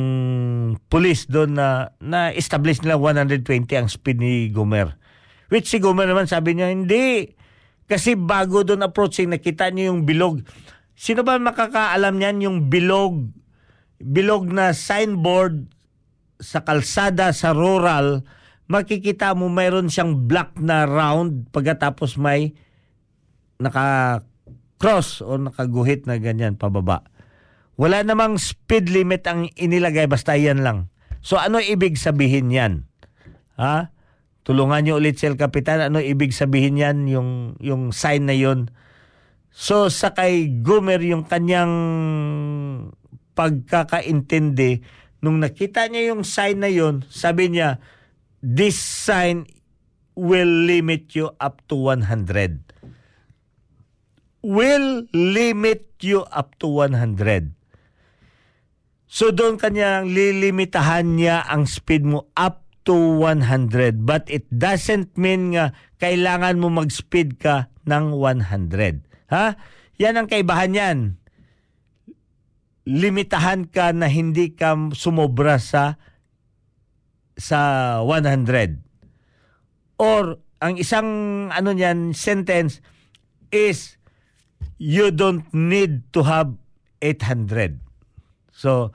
[0.90, 4.98] police doon na na establish nila 120 ang speed ni Gomer.
[5.46, 7.30] Which si Gomer naman sabi niya hindi
[7.84, 10.40] kasi bago doon approaching nakita niyo yung bilog.
[10.94, 13.28] Sino ba makakaalam niyan yung bilog
[14.04, 15.70] bilog na signboard
[16.42, 18.26] sa kalsada sa rural
[18.66, 22.56] makikita mo mayroon siyang black na round pagkatapos may
[23.60, 24.20] naka
[24.80, 27.06] cross o nakaguhit na ganyan pababa.
[27.74, 30.92] Wala namang speed limit ang inilagay basta yan lang.
[31.24, 32.86] So ano ibig sabihin yan?
[33.56, 33.93] Ha?
[34.44, 35.80] Tulungan niyo ulit si El Capitan.
[35.80, 37.08] Ano ibig sabihin yan?
[37.08, 38.68] Yung, yung sign na yon.
[39.48, 41.72] So sa kay Gomer yung kanyang
[43.34, 44.84] pagkakaintindi
[45.24, 47.80] nung nakita niya yung sign na yon, sabi niya,
[48.44, 49.48] this sign
[50.12, 52.74] will limit you up to 100
[54.44, 57.56] will limit you up to 100.
[59.08, 64.04] So doon kanyang lilimitahan niya ang speed mo up to 100.
[64.04, 69.32] But it doesn't mean nga kailangan mo mag-speed ka ng 100.
[69.32, 69.46] Ha?
[70.00, 70.98] Yan ang kaibahan yan.
[72.84, 75.96] Limitahan ka na hindi ka sumobra sa
[77.34, 77.60] sa
[78.04, 78.84] 100.
[79.98, 81.08] Or ang isang
[81.50, 82.84] ano niyan sentence
[83.48, 83.96] is
[84.76, 86.52] you don't need to have
[87.00, 87.80] 800.
[88.54, 88.92] So,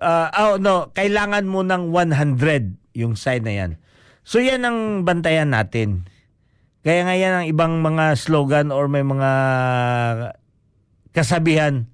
[0.00, 3.70] uh, oh no, kailangan mo ng 100 yung sign na yan.
[4.24, 6.08] So yan ang bantayan natin.
[6.80, 9.30] Kaya nga yan ang ibang mga slogan or may mga
[11.12, 11.90] kasabihan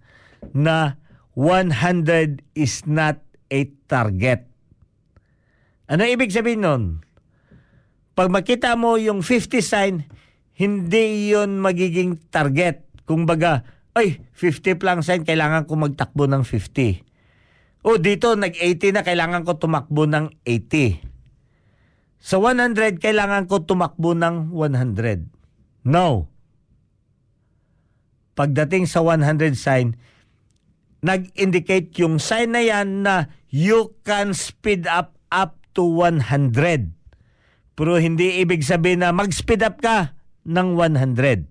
[0.54, 1.00] na
[1.34, 3.18] 100 is not
[3.50, 4.46] a target.
[5.90, 6.82] Ano ibig sabihin nun?
[8.14, 9.94] Pag makita mo yung 50 sign,
[10.54, 13.66] hindi yon magiging target kung baga,
[13.98, 17.09] ay, 50 lang sign, kailangan ko magtakbo ng 50.
[17.80, 21.00] O dito, nag-80 na, kailangan ko tumakbo ng 80.
[22.20, 25.32] Sa 100, kailangan ko tumakbo ng 100.
[25.88, 26.28] No.
[28.36, 29.96] Pagdating sa 100 sign,
[31.00, 36.92] nag-indicate yung sign na yan na you can speed up up to 100.
[37.72, 40.12] Pero hindi ibig sabihin na mag-speed up ka
[40.44, 41.48] ng 100.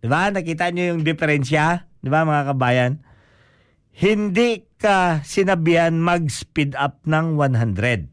[0.00, 0.32] Di ba?
[0.32, 1.84] Nakita niyo yung diferensya?
[2.00, 3.04] Di ba mga kabayan?
[3.92, 8.08] Hindi ka sinabihan mag-speed up ng 100.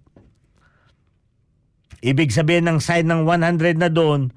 [2.00, 4.32] Ibig sabihin ng sign ng 100 na doon,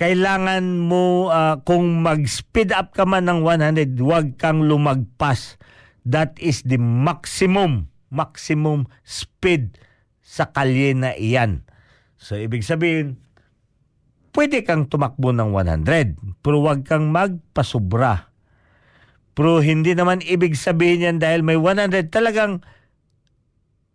[0.00, 5.60] kailangan mo, uh, kung mag-speed up ka man ng 100, huwag kang lumagpas.
[6.08, 9.76] That is the maximum, maximum speed
[10.24, 11.68] sa kalye na iyan.
[12.16, 13.20] So, ibig sabihin,
[14.32, 18.29] pwede kang tumakbo ng 100, pero huwag kang magpasobra.
[19.40, 22.60] Pero hindi naman ibig sabihin yan dahil may 100, talagang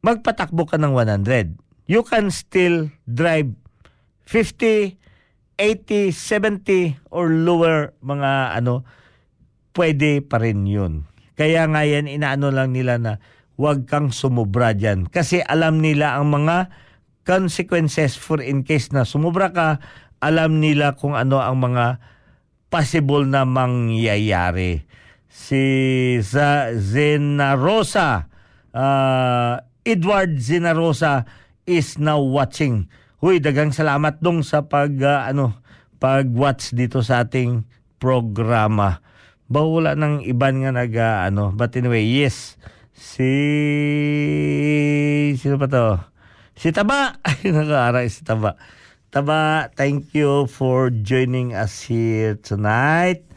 [0.01, 1.61] magpatakbo ka ng 100.
[1.85, 3.53] You can still drive
[4.25, 4.97] 50,
[5.61, 8.89] 80, 70 or lower mga ano,
[9.77, 11.05] pwede pa rin yun.
[11.37, 13.21] Kaya nga yan, inaano lang nila na
[13.53, 15.05] huwag kang sumubra dyan.
[15.05, 16.73] Kasi alam nila ang mga
[17.21, 19.77] consequences for in case na sumubra ka,
[20.25, 22.01] alam nila kung ano ang mga
[22.73, 24.81] possible na mangyayari.
[25.35, 26.15] Si
[26.79, 28.31] Zenarosa,
[28.71, 31.27] uh, Edward Zenarosa
[31.67, 32.87] is now watching.
[33.19, 35.59] Huy, dagang salamat dong sa pag uh, ano
[35.99, 37.67] pag-watch dito sa ating
[37.99, 39.03] programa.
[39.51, 42.55] Ba wala nang iban nga nag uh, ano, but anyway, yes.
[42.95, 43.27] Si
[45.35, 45.99] sino pa to?
[46.55, 47.19] Si Taba.
[47.27, 48.55] Ay, nakaaray si Taba.
[49.11, 53.34] Taba, thank you for joining us here tonight.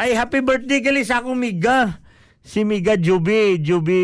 [0.00, 2.00] Ay, happy birthday gali sa akong Miga.
[2.40, 3.60] Si Miga Juby.
[3.60, 4.00] Juby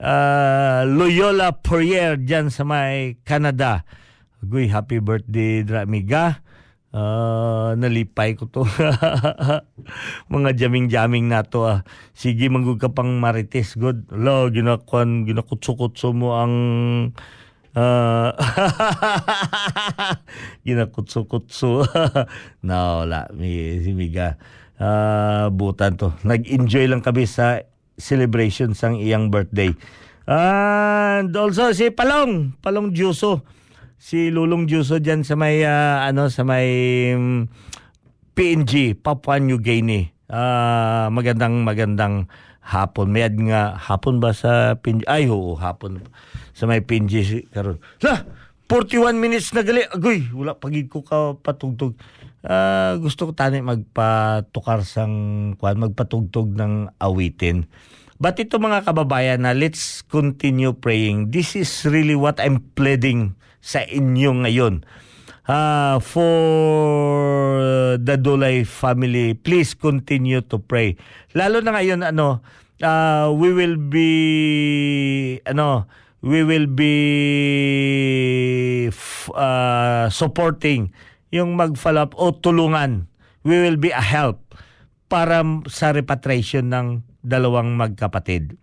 [0.00, 3.84] uh, Loyola Poirier dyan sa may Canada.
[4.40, 6.40] Agoy, happy birthday, Dra Miga.
[6.96, 8.64] Uh, nalipay ko to.
[10.32, 11.68] Mga jaming-jaming na to.
[11.68, 11.84] Ah.
[12.16, 13.76] Sige, manggug ka pang marites.
[13.76, 14.08] Good.
[14.16, 16.56] Lo, ginakuan, ginakutsukutso mo ang...
[17.78, 18.34] Uh,
[20.66, 21.86] ginakutso-kutso.
[22.66, 23.30] no, wala.
[23.30, 24.34] Mi, si Miga.
[24.74, 26.10] Uh, butan to.
[26.26, 27.62] Nag-enjoy lang kami sa
[27.94, 29.70] celebration sang iyang birthday.
[30.26, 33.46] And also si Palong, Palong Juso
[34.00, 36.66] si Lulong Juso diyan sa may uh, ano sa may
[37.12, 37.68] um, mm,
[38.32, 40.08] PNG, Papua New Guinea.
[40.24, 42.24] Uh, magandang magandang
[42.64, 43.12] hapon.
[43.12, 45.04] Mayad nga hapon ba sa PNG?
[45.04, 46.00] Ay, oo, hapon
[46.60, 47.80] sa may PNG karon.
[48.04, 48.28] La,
[48.68, 49.80] 41 minutes na gali.
[49.88, 51.96] Agoy, wala pagid ko ka patugtog.
[52.44, 57.64] Uh, gusto ko tani magpatukar sang kwan, magpatugtog ng awitin.
[58.20, 61.32] But ito mga kababayan na let's continue praying.
[61.32, 63.32] This is really what I'm pleading
[63.64, 64.84] sa inyo ngayon.
[65.48, 66.36] Uh, for
[67.96, 71.00] the Dulay family, please continue to pray.
[71.32, 72.44] Lalo na ngayon, ano,
[72.84, 74.10] uh, we will be,
[75.48, 75.88] ano,
[76.20, 76.96] we will be
[79.32, 80.92] uh, supporting
[81.32, 83.08] yung mag-follow up o tulungan.
[83.40, 84.52] We will be a help
[85.08, 86.86] para sa repatriation ng
[87.24, 88.60] dalawang magkapatid.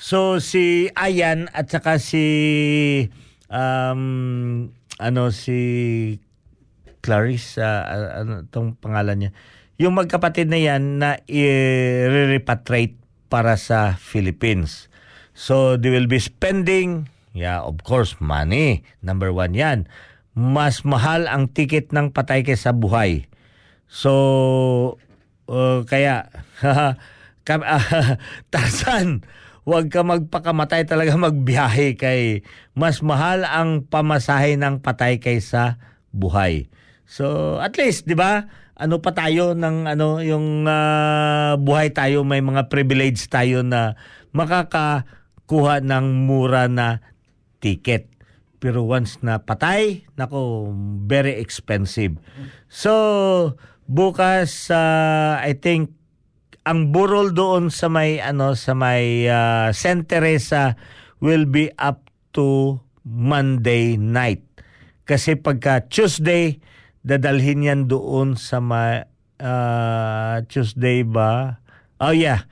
[0.00, 2.24] So si Ayan at saka si
[3.52, 5.60] um, ano si
[7.00, 9.30] Clarice, uh, ano tong pangalan niya.
[9.80, 13.00] Yung magkapatid na yan na i-repatriate
[13.32, 14.89] para sa Philippines.
[15.40, 18.84] So they will be spending, yeah, of course, money.
[19.00, 19.88] Number one yan.
[20.36, 23.24] Mas mahal ang ticket ng patay kaysa buhay.
[23.88, 25.00] So,
[25.48, 26.28] uh, kaya,
[26.60, 26.92] uh,
[28.52, 29.24] Tarzan,
[29.64, 32.44] huwag ka magpakamatay talaga magbiyahe kay
[32.76, 35.80] mas mahal ang pamasahe ng patay kaysa
[36.12, 36.68] buhay.
[37.08, 38.46] So at least 'di ba?
[38.78, 43.98] Ano pa tayo ng ano yung uh, buhay tayo may mga privilege tayo na
[45.50, 47.02] makakakuha ng mura na
[47.58, 48.06] ticket.
[48.60, 50.70] Pero once na patay, nako,
[51.08, 52.20] very expensive.
[52.68, 53.56] So,
[53.90, 55.96] bukas, uh, I think,
[56.62, 60.76] ang burol doon sa may ano sa may uh, Saint Teresa
[61.18, 64.44] will be up to Monday night.
[65.08, 66.60] Kasi pagka Tuesday
[67.00, 69.08] dadalhin yan doon sa may
[69.40, 71.64] uh, Tuesday ba?
[71.96, 72.44] Oh yeah.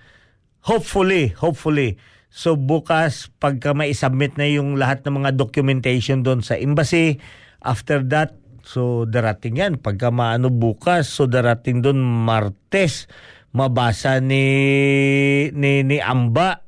[0.65, 2.01] Hopefully, hopefully.
[2.39, 7.19] So bukas pagka mai-submit na yung lahat ng mga documentation doon sa embassy,
[7.67, 9.75] after that so darating yan.
[9.75, 13.11] Pagka maano bukas so darating doon Martes
[13.51, 14.47] mabasa ni
[15.51, 16.63] ni ni Amba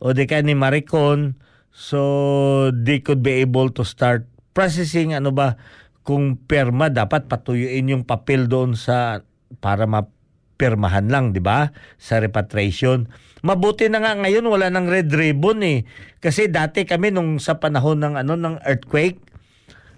[0.00, 1.36] o di ni Maricon.
[1.68, 4.24] So they could be able to start
[4.56, 5.60] processing ano ba
[6.00, 9.20] kung perma dapat patuyuin yung papel doon sa
[9.60, 13.04] para mapirmahan lang di ba sa repatriation
[13.40, 15.88] mabuti na nga ngayon wala nang red ribbon eh.
[16.18, 19.20] Kasi dati kami nung sa panahon ng ano ng earthquake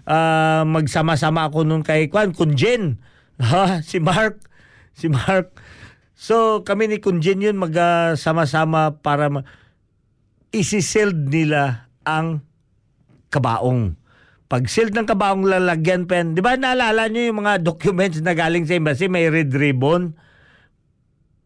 [0.07, 2.99] uh, magsama-sama ako nung kay Kwan Kunjen
[3.43, 3.79] ha?
[3.83, 4.39] Si Mark?
[4.93, 5.55] Si Mark.
[6.13, 9.47] So kami ni Kunjin yun magsama-sama para ma-
[10.53, 12.45] isi-sealed nila ang
[13.33, 13.97] kabaong.
[14.45, 18.69] Pag sealed ng kabaong lalagyan pen, di ba naalala nyo yung mga documents na galing
[18.69, 20.13] sa embassy, may red ribbon?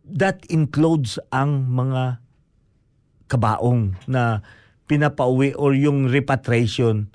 [0.08, 2.24] That includes ang mga
[3.28, 4.40] kabaong na
[4.88, 7.12] pinapauwi or yung repatriation.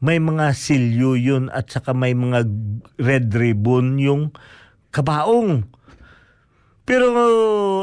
[0.00, 2.48] May mga silyo yun at saka may mga
[2.96, 4.32] red ribbon yung
[4.88, 5.68] kabaong.
[6.88, 7.06] Pero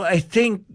[0.01, 0.65] I think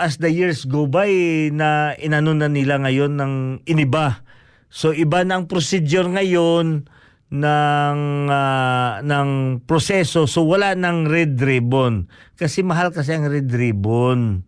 [0.00, 1.12] as the years go by
[1.52, 3.34] na inano na nila ngayon ng
[3.68, 4.24] iniba.
[4.72, 6.88] So iba na ang procedure ngayon
[7.32, 9.30] ng uh, ng
[9.64, 10.28] proseso.
[10.28, 14.44] So wala nang red ribbon kasi mahal kasi ang red ribbon.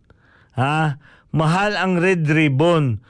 [0.53, 1.01] Ha?
[1.33, 3.01] Mahal ang red ribbon.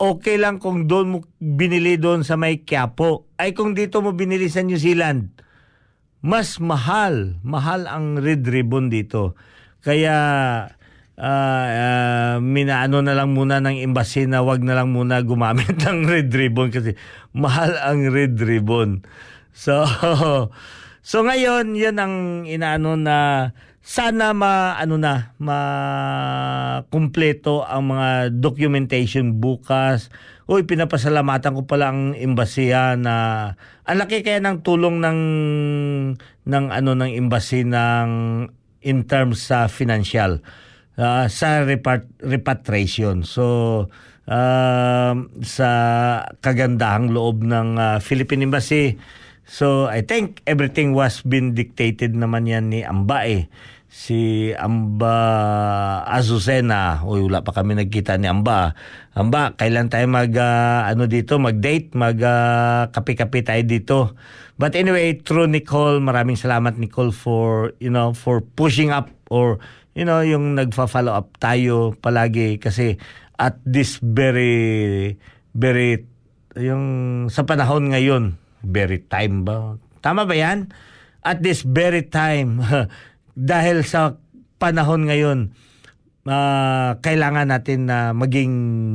[0.00, 3.28] okay lang kung doon mo binili doon sa may Quiapo.
[3.36, 5.32] Ay kung dito mo binili sa New Zealand,
[6.24, 7.40] mas mahal.
[7.44, 9.36] Mahal ang red ribbon dito.
[9.84, 10.16] Kaya
[11.20, 16.04] uh, uh, minaano na lang muna ng embassy na wag na lang muna gumamit ng
[16.06, 16.94] red ribbon kasi
[17.32, 19.02] mahal ang red ribbon.
[19.56, 19.88] So,
[21.10, 22.14] so ngayon, yan ang
[22.44, 23.50] inaano na
[23.86, 25.58] sana ma ano na ma
[26.90, 30.10] kumpleto ang mga documentation bukas.
[30.46, 33.14] Uy, pinapasalamatan ko pala ang embassy na
[33.82, 35.20] ang laki kaya ng tulong ng
[36.46, 38.10] ng ano ng embassy ng
[38.82, 40.38] in terms sa financial
[41.00, 43.22] uh, sa repart, repatriation.
[43.24, 43.44] So
[44.28, 45.12] uh,
[45.44, 45.70] sa
[46.42, 48.96] kagandahang loob ng uh, Philippine Embassy
[49.46, 53.46] So I think everything was been dictated naman yan ni Amba eh
[53.86, 55.16] si Amba
[56.02, 57.06] Azucena.
[57.06, 58.74] Uy, wala pa kami nagkita ni Amba.
[59.14, 63.98] Amba, kailan tayo mag uh, ano dito, mag-date, mag uh, kape-kape tayo dito.
[64.58, 69.62] But anyway, through Nicole, maraming salamat Nicole for, you know, for pushing up or
[69.96, 73.00] you know, yung nagfa-follow up tayo palagi kasi
[73.40, 75.16] at this very
[75.56, 76.04] very
[76.52, 79.80] yung sa panahon ngayon, very time ba?
[80.04, 80.68] Tama ba 'yan?
[81.24, 82.60] At this very time
[83.50, 84.20] dahil sa
[84.60, 85.56] panahon ngayon,
[86.28, 88.52] uh, kailangan natin na maging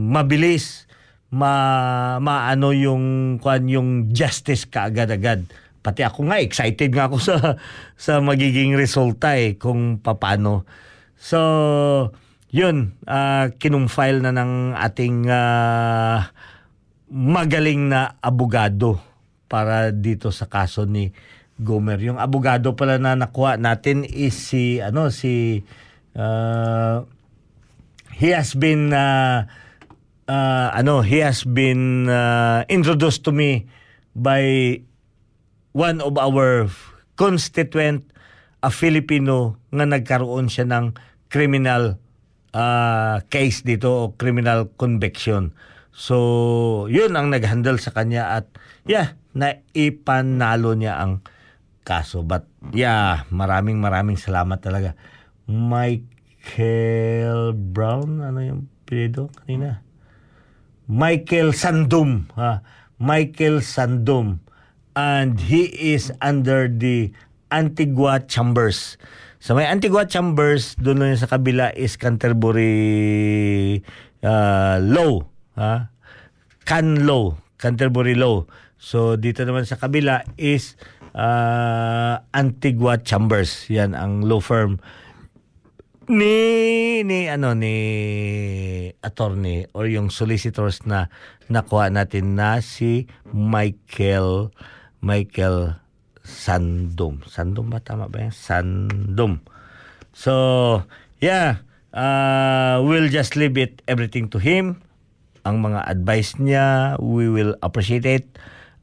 [0.09, 0.85] mabilis,
[1.33, 5.49] ma maano yung kuan yung justice kaagad-agad.
[5.81, 7.35] Pati ako nga excited nga ako sa
[7.97, 10.69] sa magiging resulta eh kung paano.
[11.22, 11.38] So,
[12.49, 16.26] yun, uh, kinumfile na ng ating uh,
[17.13, 18.97] magaling na abogado
[19.45, 21.13] para dito sa kaso ni
[21.61, 22.01] Gomer.
[22.01, 25.61] Yung abogado pala na nakuha natin is si ano si
[26.17, 27.05] uh,
[28.17, 29.45] he has been uh,
[30.26, 33.69] uh, ano he has been uh, introduced to me
[34.17, 34.74] by
[35.78, 36.65] one of our
[37.13, 38.09] constituent
[38.65, 41.95] a Filipino nga nagkaroon siya ng criminal
[42.51, 45.55] uh, case dito o criminal conviction.
[45.95, 48.51] So, yun ang nag-handle sa kanya at
[48.84, 51.23] yeah, na ipanalo niya ang
[51.88, 52.23] kaso.
[52.23, 54.99] But yeah, maraming maraming salamat talaga.
[55.47, 59.84] Michael Brown, ano yung pido kanina?
[60.91, 62.27] Michael Sandum.
[62.36, 62.59] Ha?
[62.99, 64.43] Michael Sandum.
[64.91, 67.15] And he is under the
[67.47, 68.99] Antigua Chambers.
[69.41, 73.81] Sa may Antigua Chambers, doon lang sa kabila is Canterbury
[74.21, 75.25] uh, Law.
[75.57, 75.89] Ha?
[76.61, 77.33] Can Law.
[77.57, 78.45] Canterbury Law.
[78.77, 80.77] So dito naman sa kabila is
[81.17, 83.65] uh, Antigua Chambers.
[83.73, 84.77] Yan ang law firm
[86.05, 87.77] ni ni ano ni
[89.01, 91.09] attorney or yung solicitors na
[91.49, 94.53] nakuha natin na si Michael
[95.01, 95.81] Michael
[96.22, 97.22] Sandom.
[97.26, 98.34] Sandom ba tama ba yan?
[98.34, 99.41] Sandom.
[100.13, 100.34] So,
[101.22, 101.65] yeah,
[101.95, 104.84] uh, we'll just leave it everything to him.
[105.41, 108.26] Ang mga advice niya, we will appreciate it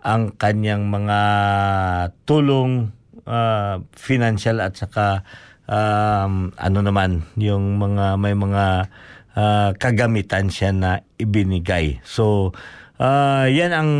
[0.02, 1.18] ang kanyang mga
[2.26, 2.94] tulong
[3.26, 5.26] uh, financial at saka
[5.68, 8.88] um, ano naman yung mga may mga
[9.36, 12.00] uh, kagamitan siya na ibinigay.
[12.02, 12.54] So
[12.98, 13.90] uh, yan ang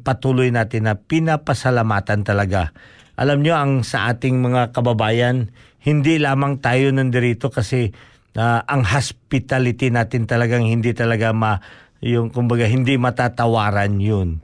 [0.00, 2.72] patuloy natin na pinapasalamatan talaga.
[3.14, 5.52] Alam nyo ang sa ating mga kababayan,
[5.84, 7.92] hindi lamang tayo nandirito kasi
[8.34, 11.60] uh, ang hospitality natin talagang hindi talaga ma
[12.02, 14.42] yung kumbaga hindi matatawaran yun.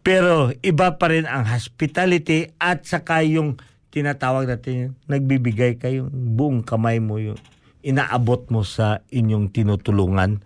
[0.00, 3.60] Pero iba pa rin ang hospitality at saka yung
[3.92, 7.38] tinatawag natin, nagbibigay kayong buong kamay mo yung
[7.84, 10.40] inaabot mo sa inyong tinutulungan.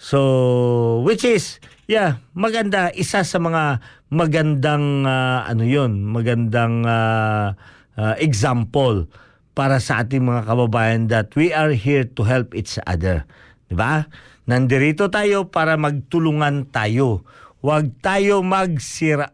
[0.00, 2.88] So, which is, yeah, maganda.
[2.96, 7.52] Isa sa mga magandang, uh, ano yun, magandang uh,
[8.00, 9.04] uh, example
[9.52, 13.28] para sa ating mga kababayan that we are here to help each other.
[13.68, 14.08] Diba?
[14.48, 17.28] Nandirito tayo para magtulungan tayo
[17.60, 19.28] Huwag tayo magsira.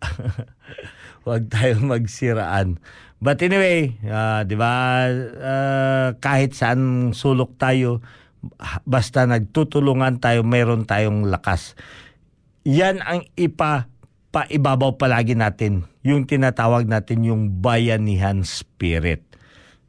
[1.25, 2.83] Huwag tayo magsiraan.
[3.23, 5.07] But anyway, uh, 'di ba?
[5.31, 8.03] Uh, kahit saan sulok tayo,
[8.85, 11.79] basta nagtutulungan tayo, meron tayong lakas.
[12.67, 13.87] Yan ang ipa
[14.35, 19.25] paibabaw palagi natin, yung tinatawag natin yung bayanihan spirit.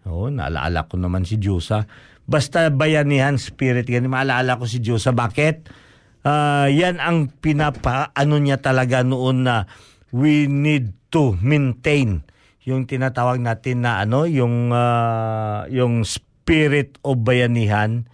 [0.07, 1.83] Oh, naalala ko naman si Diyosa.
[2.23, 5.11] Basta bayanihan spirit, ganyan maalala ko si Diyosa.
[5.11, 5.87] Bakit?
[6.27, 9.69] uh, yan ang pinapa ano niya talaga noon na
[10.11, 12.23] we need to maintain
[12.67, 18.07] yung tinatawag natin na ano yung uh, yung spirit of bayanihan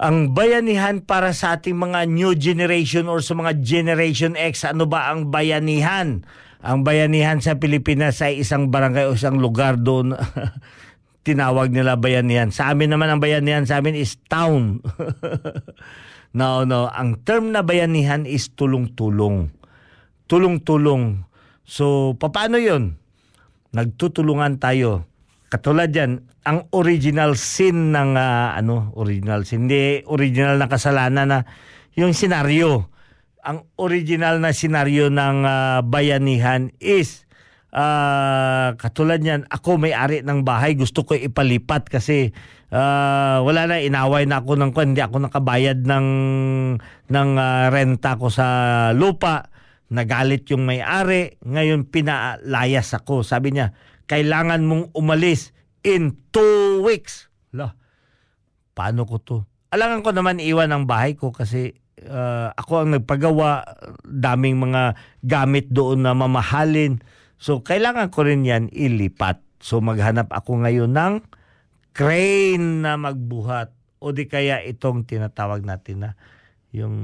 [0.00, 5.12] ang bayanihan para sa ating mga new generation or sa mga generation X, ano ba
[5.12, 6.24] ang bayanihan?
[6.64, 10.16] Ang bayanihan sa Pilipinas ay isang barangay o isang lugar doon.
[11.28, 12.48] Tinawag nila bayanihan.
[12.48, 14.80] Sa amin naman ang bayanihan sa amin is town.
[16.38, 16.88] no, no.
[16.88, 19.52] Ang term na bayanihan is tulong-tulong.
[20.32, 21.28] Tulong-tulong.
[21.68, 22.96] So, paano yon?
[23.76, 25.09] Nagtutulungan tayo.
[25.50, 31.38] Katulad yan, ang original sin ng ah, ano, original sin, hindi original na kasalanan na
[31.98, 32.90] yung senaryo
[33.40, 37.24] ang original na senaryo ng ah, bayanihan is
[37.72, 42.36] ah, katulad niyan, ako may-ari ng bahay, gusto ko ipalipat kasi
[42.72, 46.06] ah, wala na inaway na ako ng hindi ako nakabayad ng
[47.08, 48.46] ng ah, renta ko sa
[48.92, 49.48] lupa.
[49.90, 53.26] Nagalit yung may-ari, ngayon pinalayas ako.
[53.26, 53.74] Sabi niya,
[54.10, 55.54] kailangan mong umalis
[55.86, 57.30] in two weeks.
[57.54, 57.78] Lah,
[58.74, 59.38] paano ko to?
[59.70, 61.78] Alangan ko naman iwan ang bahay ko kasi
[62.10, 63.62] uh, ako ang nagpagawa,
[64.02, 66.98] daming mga gamit doon na mamahalin.
[67.38, 69.38] So, kailangan ko rin yan ilipat.
[69.62, 71.14] So, maghanap ako ngayon ng
[71.94, 73.70] crane na magbuhat
[74.02, 76.10] o di kaya itong tinatawag natin na
[76.74, 76.94] yung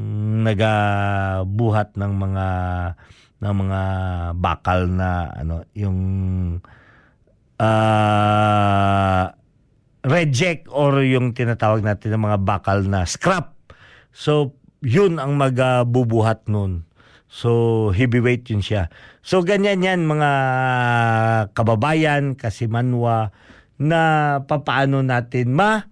[0.42, 2.48] nagabuhat ng mga
[3.36, 3.82] ng mga
[4.38, 5.98] bakal na ano yung
[7.60, 9.32] uh,
[10.06, 13.56] reject or yung tinatawag natin ng mga bakal na scrap.
[14.14, 16.86] So yun ang magbubuhat nun.
[17.26, 18.88] So heavyweight yun siya.
[19.20, 20.30] So ganyan yan mga
[21.52, 23.34] kababayan, kasimanwa
[23.76, 24.00] na
[24.46, 25.84] papaano natin ma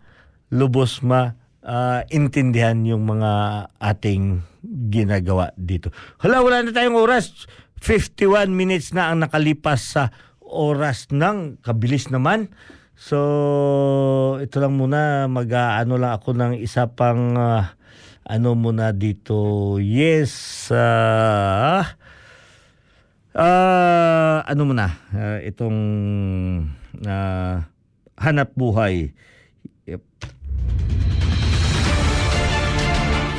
[0.49, 3.33] lubos ma uh, intindihan yung mga
[3.83, 4.45] ating
[4.89, 5.93] ginagawa dito.
[6.23, 7.49] Hala, wala na tayong oras.
[7.83, 10.09] 51 minutes na ang nakalipas sa
[10.55, 12.55] oras ng kabilis naman.
[12.95, 13.19] So,
[14.39, 17.75] ito lang muna, mag-ano lang ako ng isa pang uh,
[18.23, 19.77] ano muna dito.
[19.83, 21.83] Yes, uh,
[23.35, 25.79] uh, ano muna, uh, itong
[27.03, 27.67] uh,
[28.15, 29.11] hanap buhay.
[29.91, 30.03] Yep.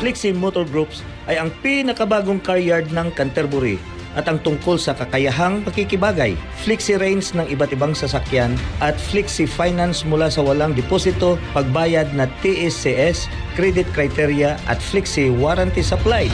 [0.03, 0.99] Flexi Motor Groups
[1.31, 7.35] ay ang pinakabagong car yard ng Canterbury at ang tungkol sa kakayahang pakikibagay, flexi range
[7.35, 13.85] ng iba't ibang sasakyan at flexi finance mula sa walang deposito, pagbayad na TSCS, credit
[13.91, 16.31] criteria at flexi warranty supply.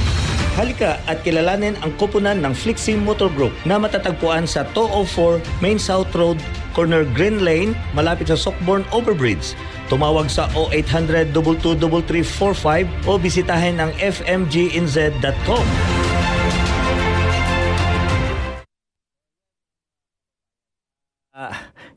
[0.52, 6.12] Halika at kilalanin ang koponan ng Flexi Motor Group na matatagpuan sa 204 Main South
[6.12, 6.36] Road,
[6.76, 9.56] corner Green Lane, malapit sa Sockborn Overbridge.
[9.88, 15.68] Tumawag sa 0800 22345 o bisitahin ang fmginz.com.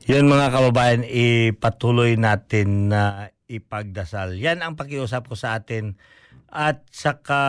[0.05, 4.37] Yun mga kababayan, ipatuloy natin na ipagdasal.
[4.37, 5.97] Yan ang pakiusap ko sa atin.
[6.53, 7.41] At saka,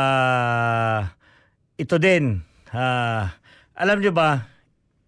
[1.75, 3.27] ito din, uh,
[3.75, 4.47] alam nyo ba,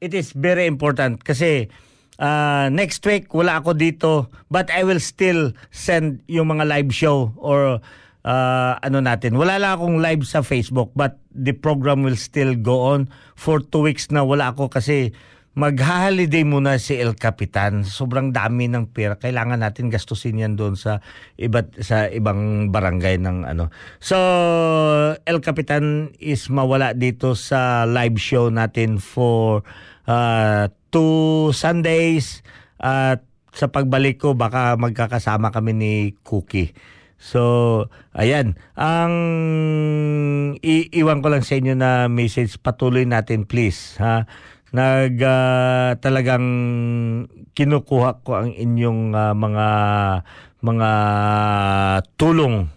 [0.04, 1.72] it is very important kasi
[2.20, 7.32] uh, next week wala ako dito but I will still send yung mga live show
[7.40, 7.80] or
[8.28, 9.40] uh, ano natin.
[9.40, 13.08] Wala lang akong live sa Facebook but the program will still go on
[13.40, 15.16] for two weeks na wala ako kasi
[15.58, 17.82] mag-holiday muna si El Capitan.
[17.82, 19.18] Sobrang dami ng pera.
[19.18, 21.02] Kailangan natin gastusin yan doon sa
[21.34, 23.74] iba't sa ibang barangay ng ano.
[23.98, 24.16] So
[25.26, 29.66] El Capitan is mawala dito sa live show natin for
[30.06, 32.46] uh, two Sundays
[32.78, 36.78] at sa pagbalik ko baka magkakasama kami ni Cookie.
[37.18, 38.62] So, ayan.
[38.78, 39.14] Ang
[40.62, 43.98] iiwan ko lang sa inyo na message, patuloy natin please.
[43.98, 44.30] Ha?
[44.76, 46.48] Nag uh, talagang
[47.56, 49.68] kinukuha ko ang inyong uh, mga
[50.60, 50.92] mga
[52.20, 52.68] tulong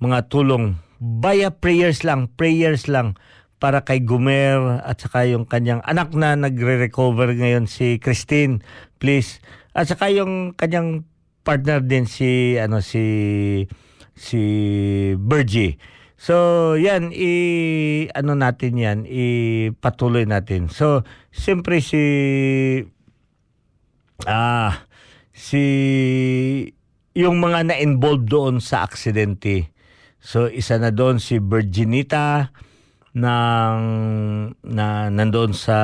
[0.00, 0.80] mga tulong.
[1.00, 3.16] Via prayers lang prayers lang
[3.60, 8.64] para kay Gumer at saka yung kanyang anak na nagre-recover ngayon si Christine
[9.00, 9.40] please.
[9.72, 11.04] At saka yung kanyang
[11.44, 13.64] partner din si ano si
[14.12, 14.42] si
[15.16, 15.80] Bergie
[16.20, 17.32] So, yan, i,
[18.12, 20.68] ano natin yan, ipatuloy natin.
[20.68, 21.00] So,
[21.32, 22.04] siyempre si,
[24.28, 24.84] ah,
[25.32, 25.64] si,
[27.16, 29.72] yung mga na-involved doon sa aksidente.
[30.20, 32.52] So, isa na doon si Virginita,
[33.10, 33.80] ng
[34.62, 35.76] na nandoon sa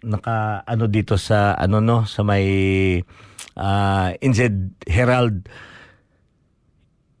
[0.00, 2.46] naka ano dito sa ano no sa may
[3.60, 5.44] uh, Inzed Herald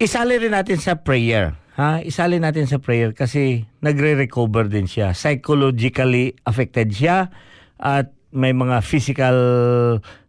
[0.00, 5.10] isali rin natin sa prayer ha, isali natin sa prayer kasi nagre-recover din siya.
[5.14, 7.30] Psychologically affected siya
[7.78, 9.38] at may mga physical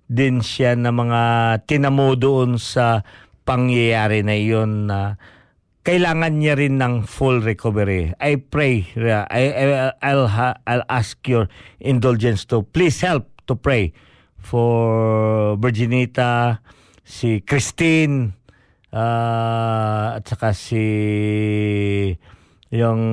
[0.06, 1.22] din siya na mga
[1.66, 3.02] tinamo doon sa
[3.46, 5.18] pangyayari na iyon na
[5.86, 8.10] kailangan niya rin ng full recovery.
[8.18, 9.66] I pray, I, I,
[10.02, 10.26] I'll,
[10.66, 11.46] I'll ask your
[11.78, 13.94] indulgence to please help to pray
[14.42, 16.62] for Virginita,
[17.06, 18.34] si Christine,
[18.92, 20.86] uh, at saka si
[22.76, 23.04] yung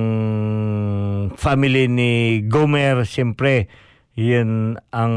[1.39, 3.71] family ni Gomer, siyempre,
[4.13, 5.15] yun ang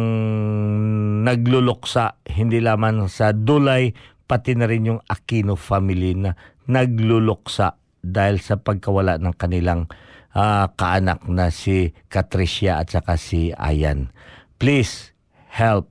[1.27, 3.93] nagluluksa, hindi lamang sa Dulay,
[4.25, 6.33] pati na rin yung Aquino family na
[6.71, 7.77] nagluluksa
[8.07, 9.91] dahil sa pagkawala ng kanilang
[10.35, 14.15] uh, kaanak na si Katricia at saka si Ayan.
[14.63, 15.11] Please
[15.51, 15.91] help,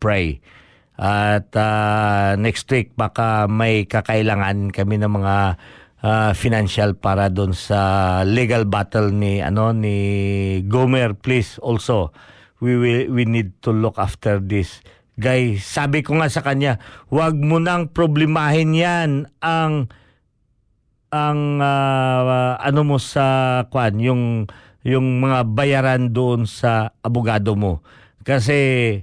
[0.00, 0.40] pray.
[1.00, 5.56] At uh, next week baka may kakailangan kami ng mga
[6.04, 9.96] uh, financial para doon sa legal battle ni ano ni
[10.68, 11.16] Gomer.
[11.16, 12.12] Please also
[12.60, 14.84] we will we need to look after this
[15.16, 15.56] guy.
[15.56, 16.76] Sabi ko nga sa kanya
[17.08, 19.88] wag mo nang problemahin yan ang
[21.08, 24.52] ang uh, ano mo sa kwan yung
[24.84, 27.80] yung mga bayaran doon sa abogado mo.
[28.20, 29.00] Kasi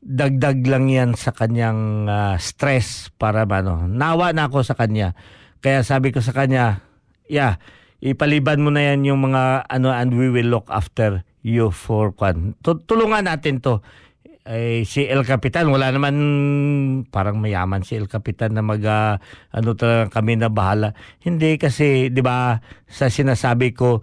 [0.00, 5.12] dagdag lang yan sa kanyang uh, stress para ano nawa na ako sa kanya.
[5.60, 6.80] Kaya sabi ko sa kanya
[7.28, 7.60] yeah
[8.00, 12.56] ipaliban mo na yan yung mga ano and we will look after you for kwan.
[12.64, 13.84] Tulungan natin to.
[14.50, 16.16] Eh, si El Capitan wala naman
[17.12, 19.20] parang mayaman si El Capitan na mag uh,
[19.52, 20.96] ano talaga kami na bahala.
[21.20, 22.56] Hindi kasi 'di ba
[22.88, 24.00] sa sinasabi ko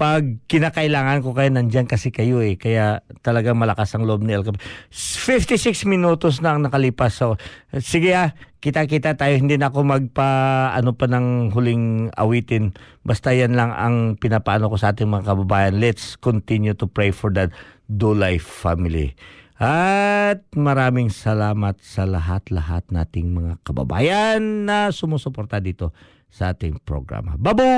[0.00, 2.56] pag kinakailangan ko kayo nandyan kasi kayo eh.
[2.56, 7.20] Kaya talagang malakas ang loob ni El Capitan 56 minutos na ang nakalipas.
[7.20, 7.36] So
[7.76, 8.32] sige ah
[8.64, 9.36] kita-kita tayo.
[9.36, 12.72] Hindi na ako magpa ano pa ng huling awitin.
[13.04, 15.76] Basta yan lang ang pinapaano ko sa ating mga kababayan.
[15.76, 17.52] Let's continue to pray for that
[18.00, 19.12] life family
[19.60, 25.92] at maraming salamat sa lahat-lahat nating mga kababayan na sumusuporta dito
[26.32, 27.36] sa ating programa.
[27.36, 27.68] Babu!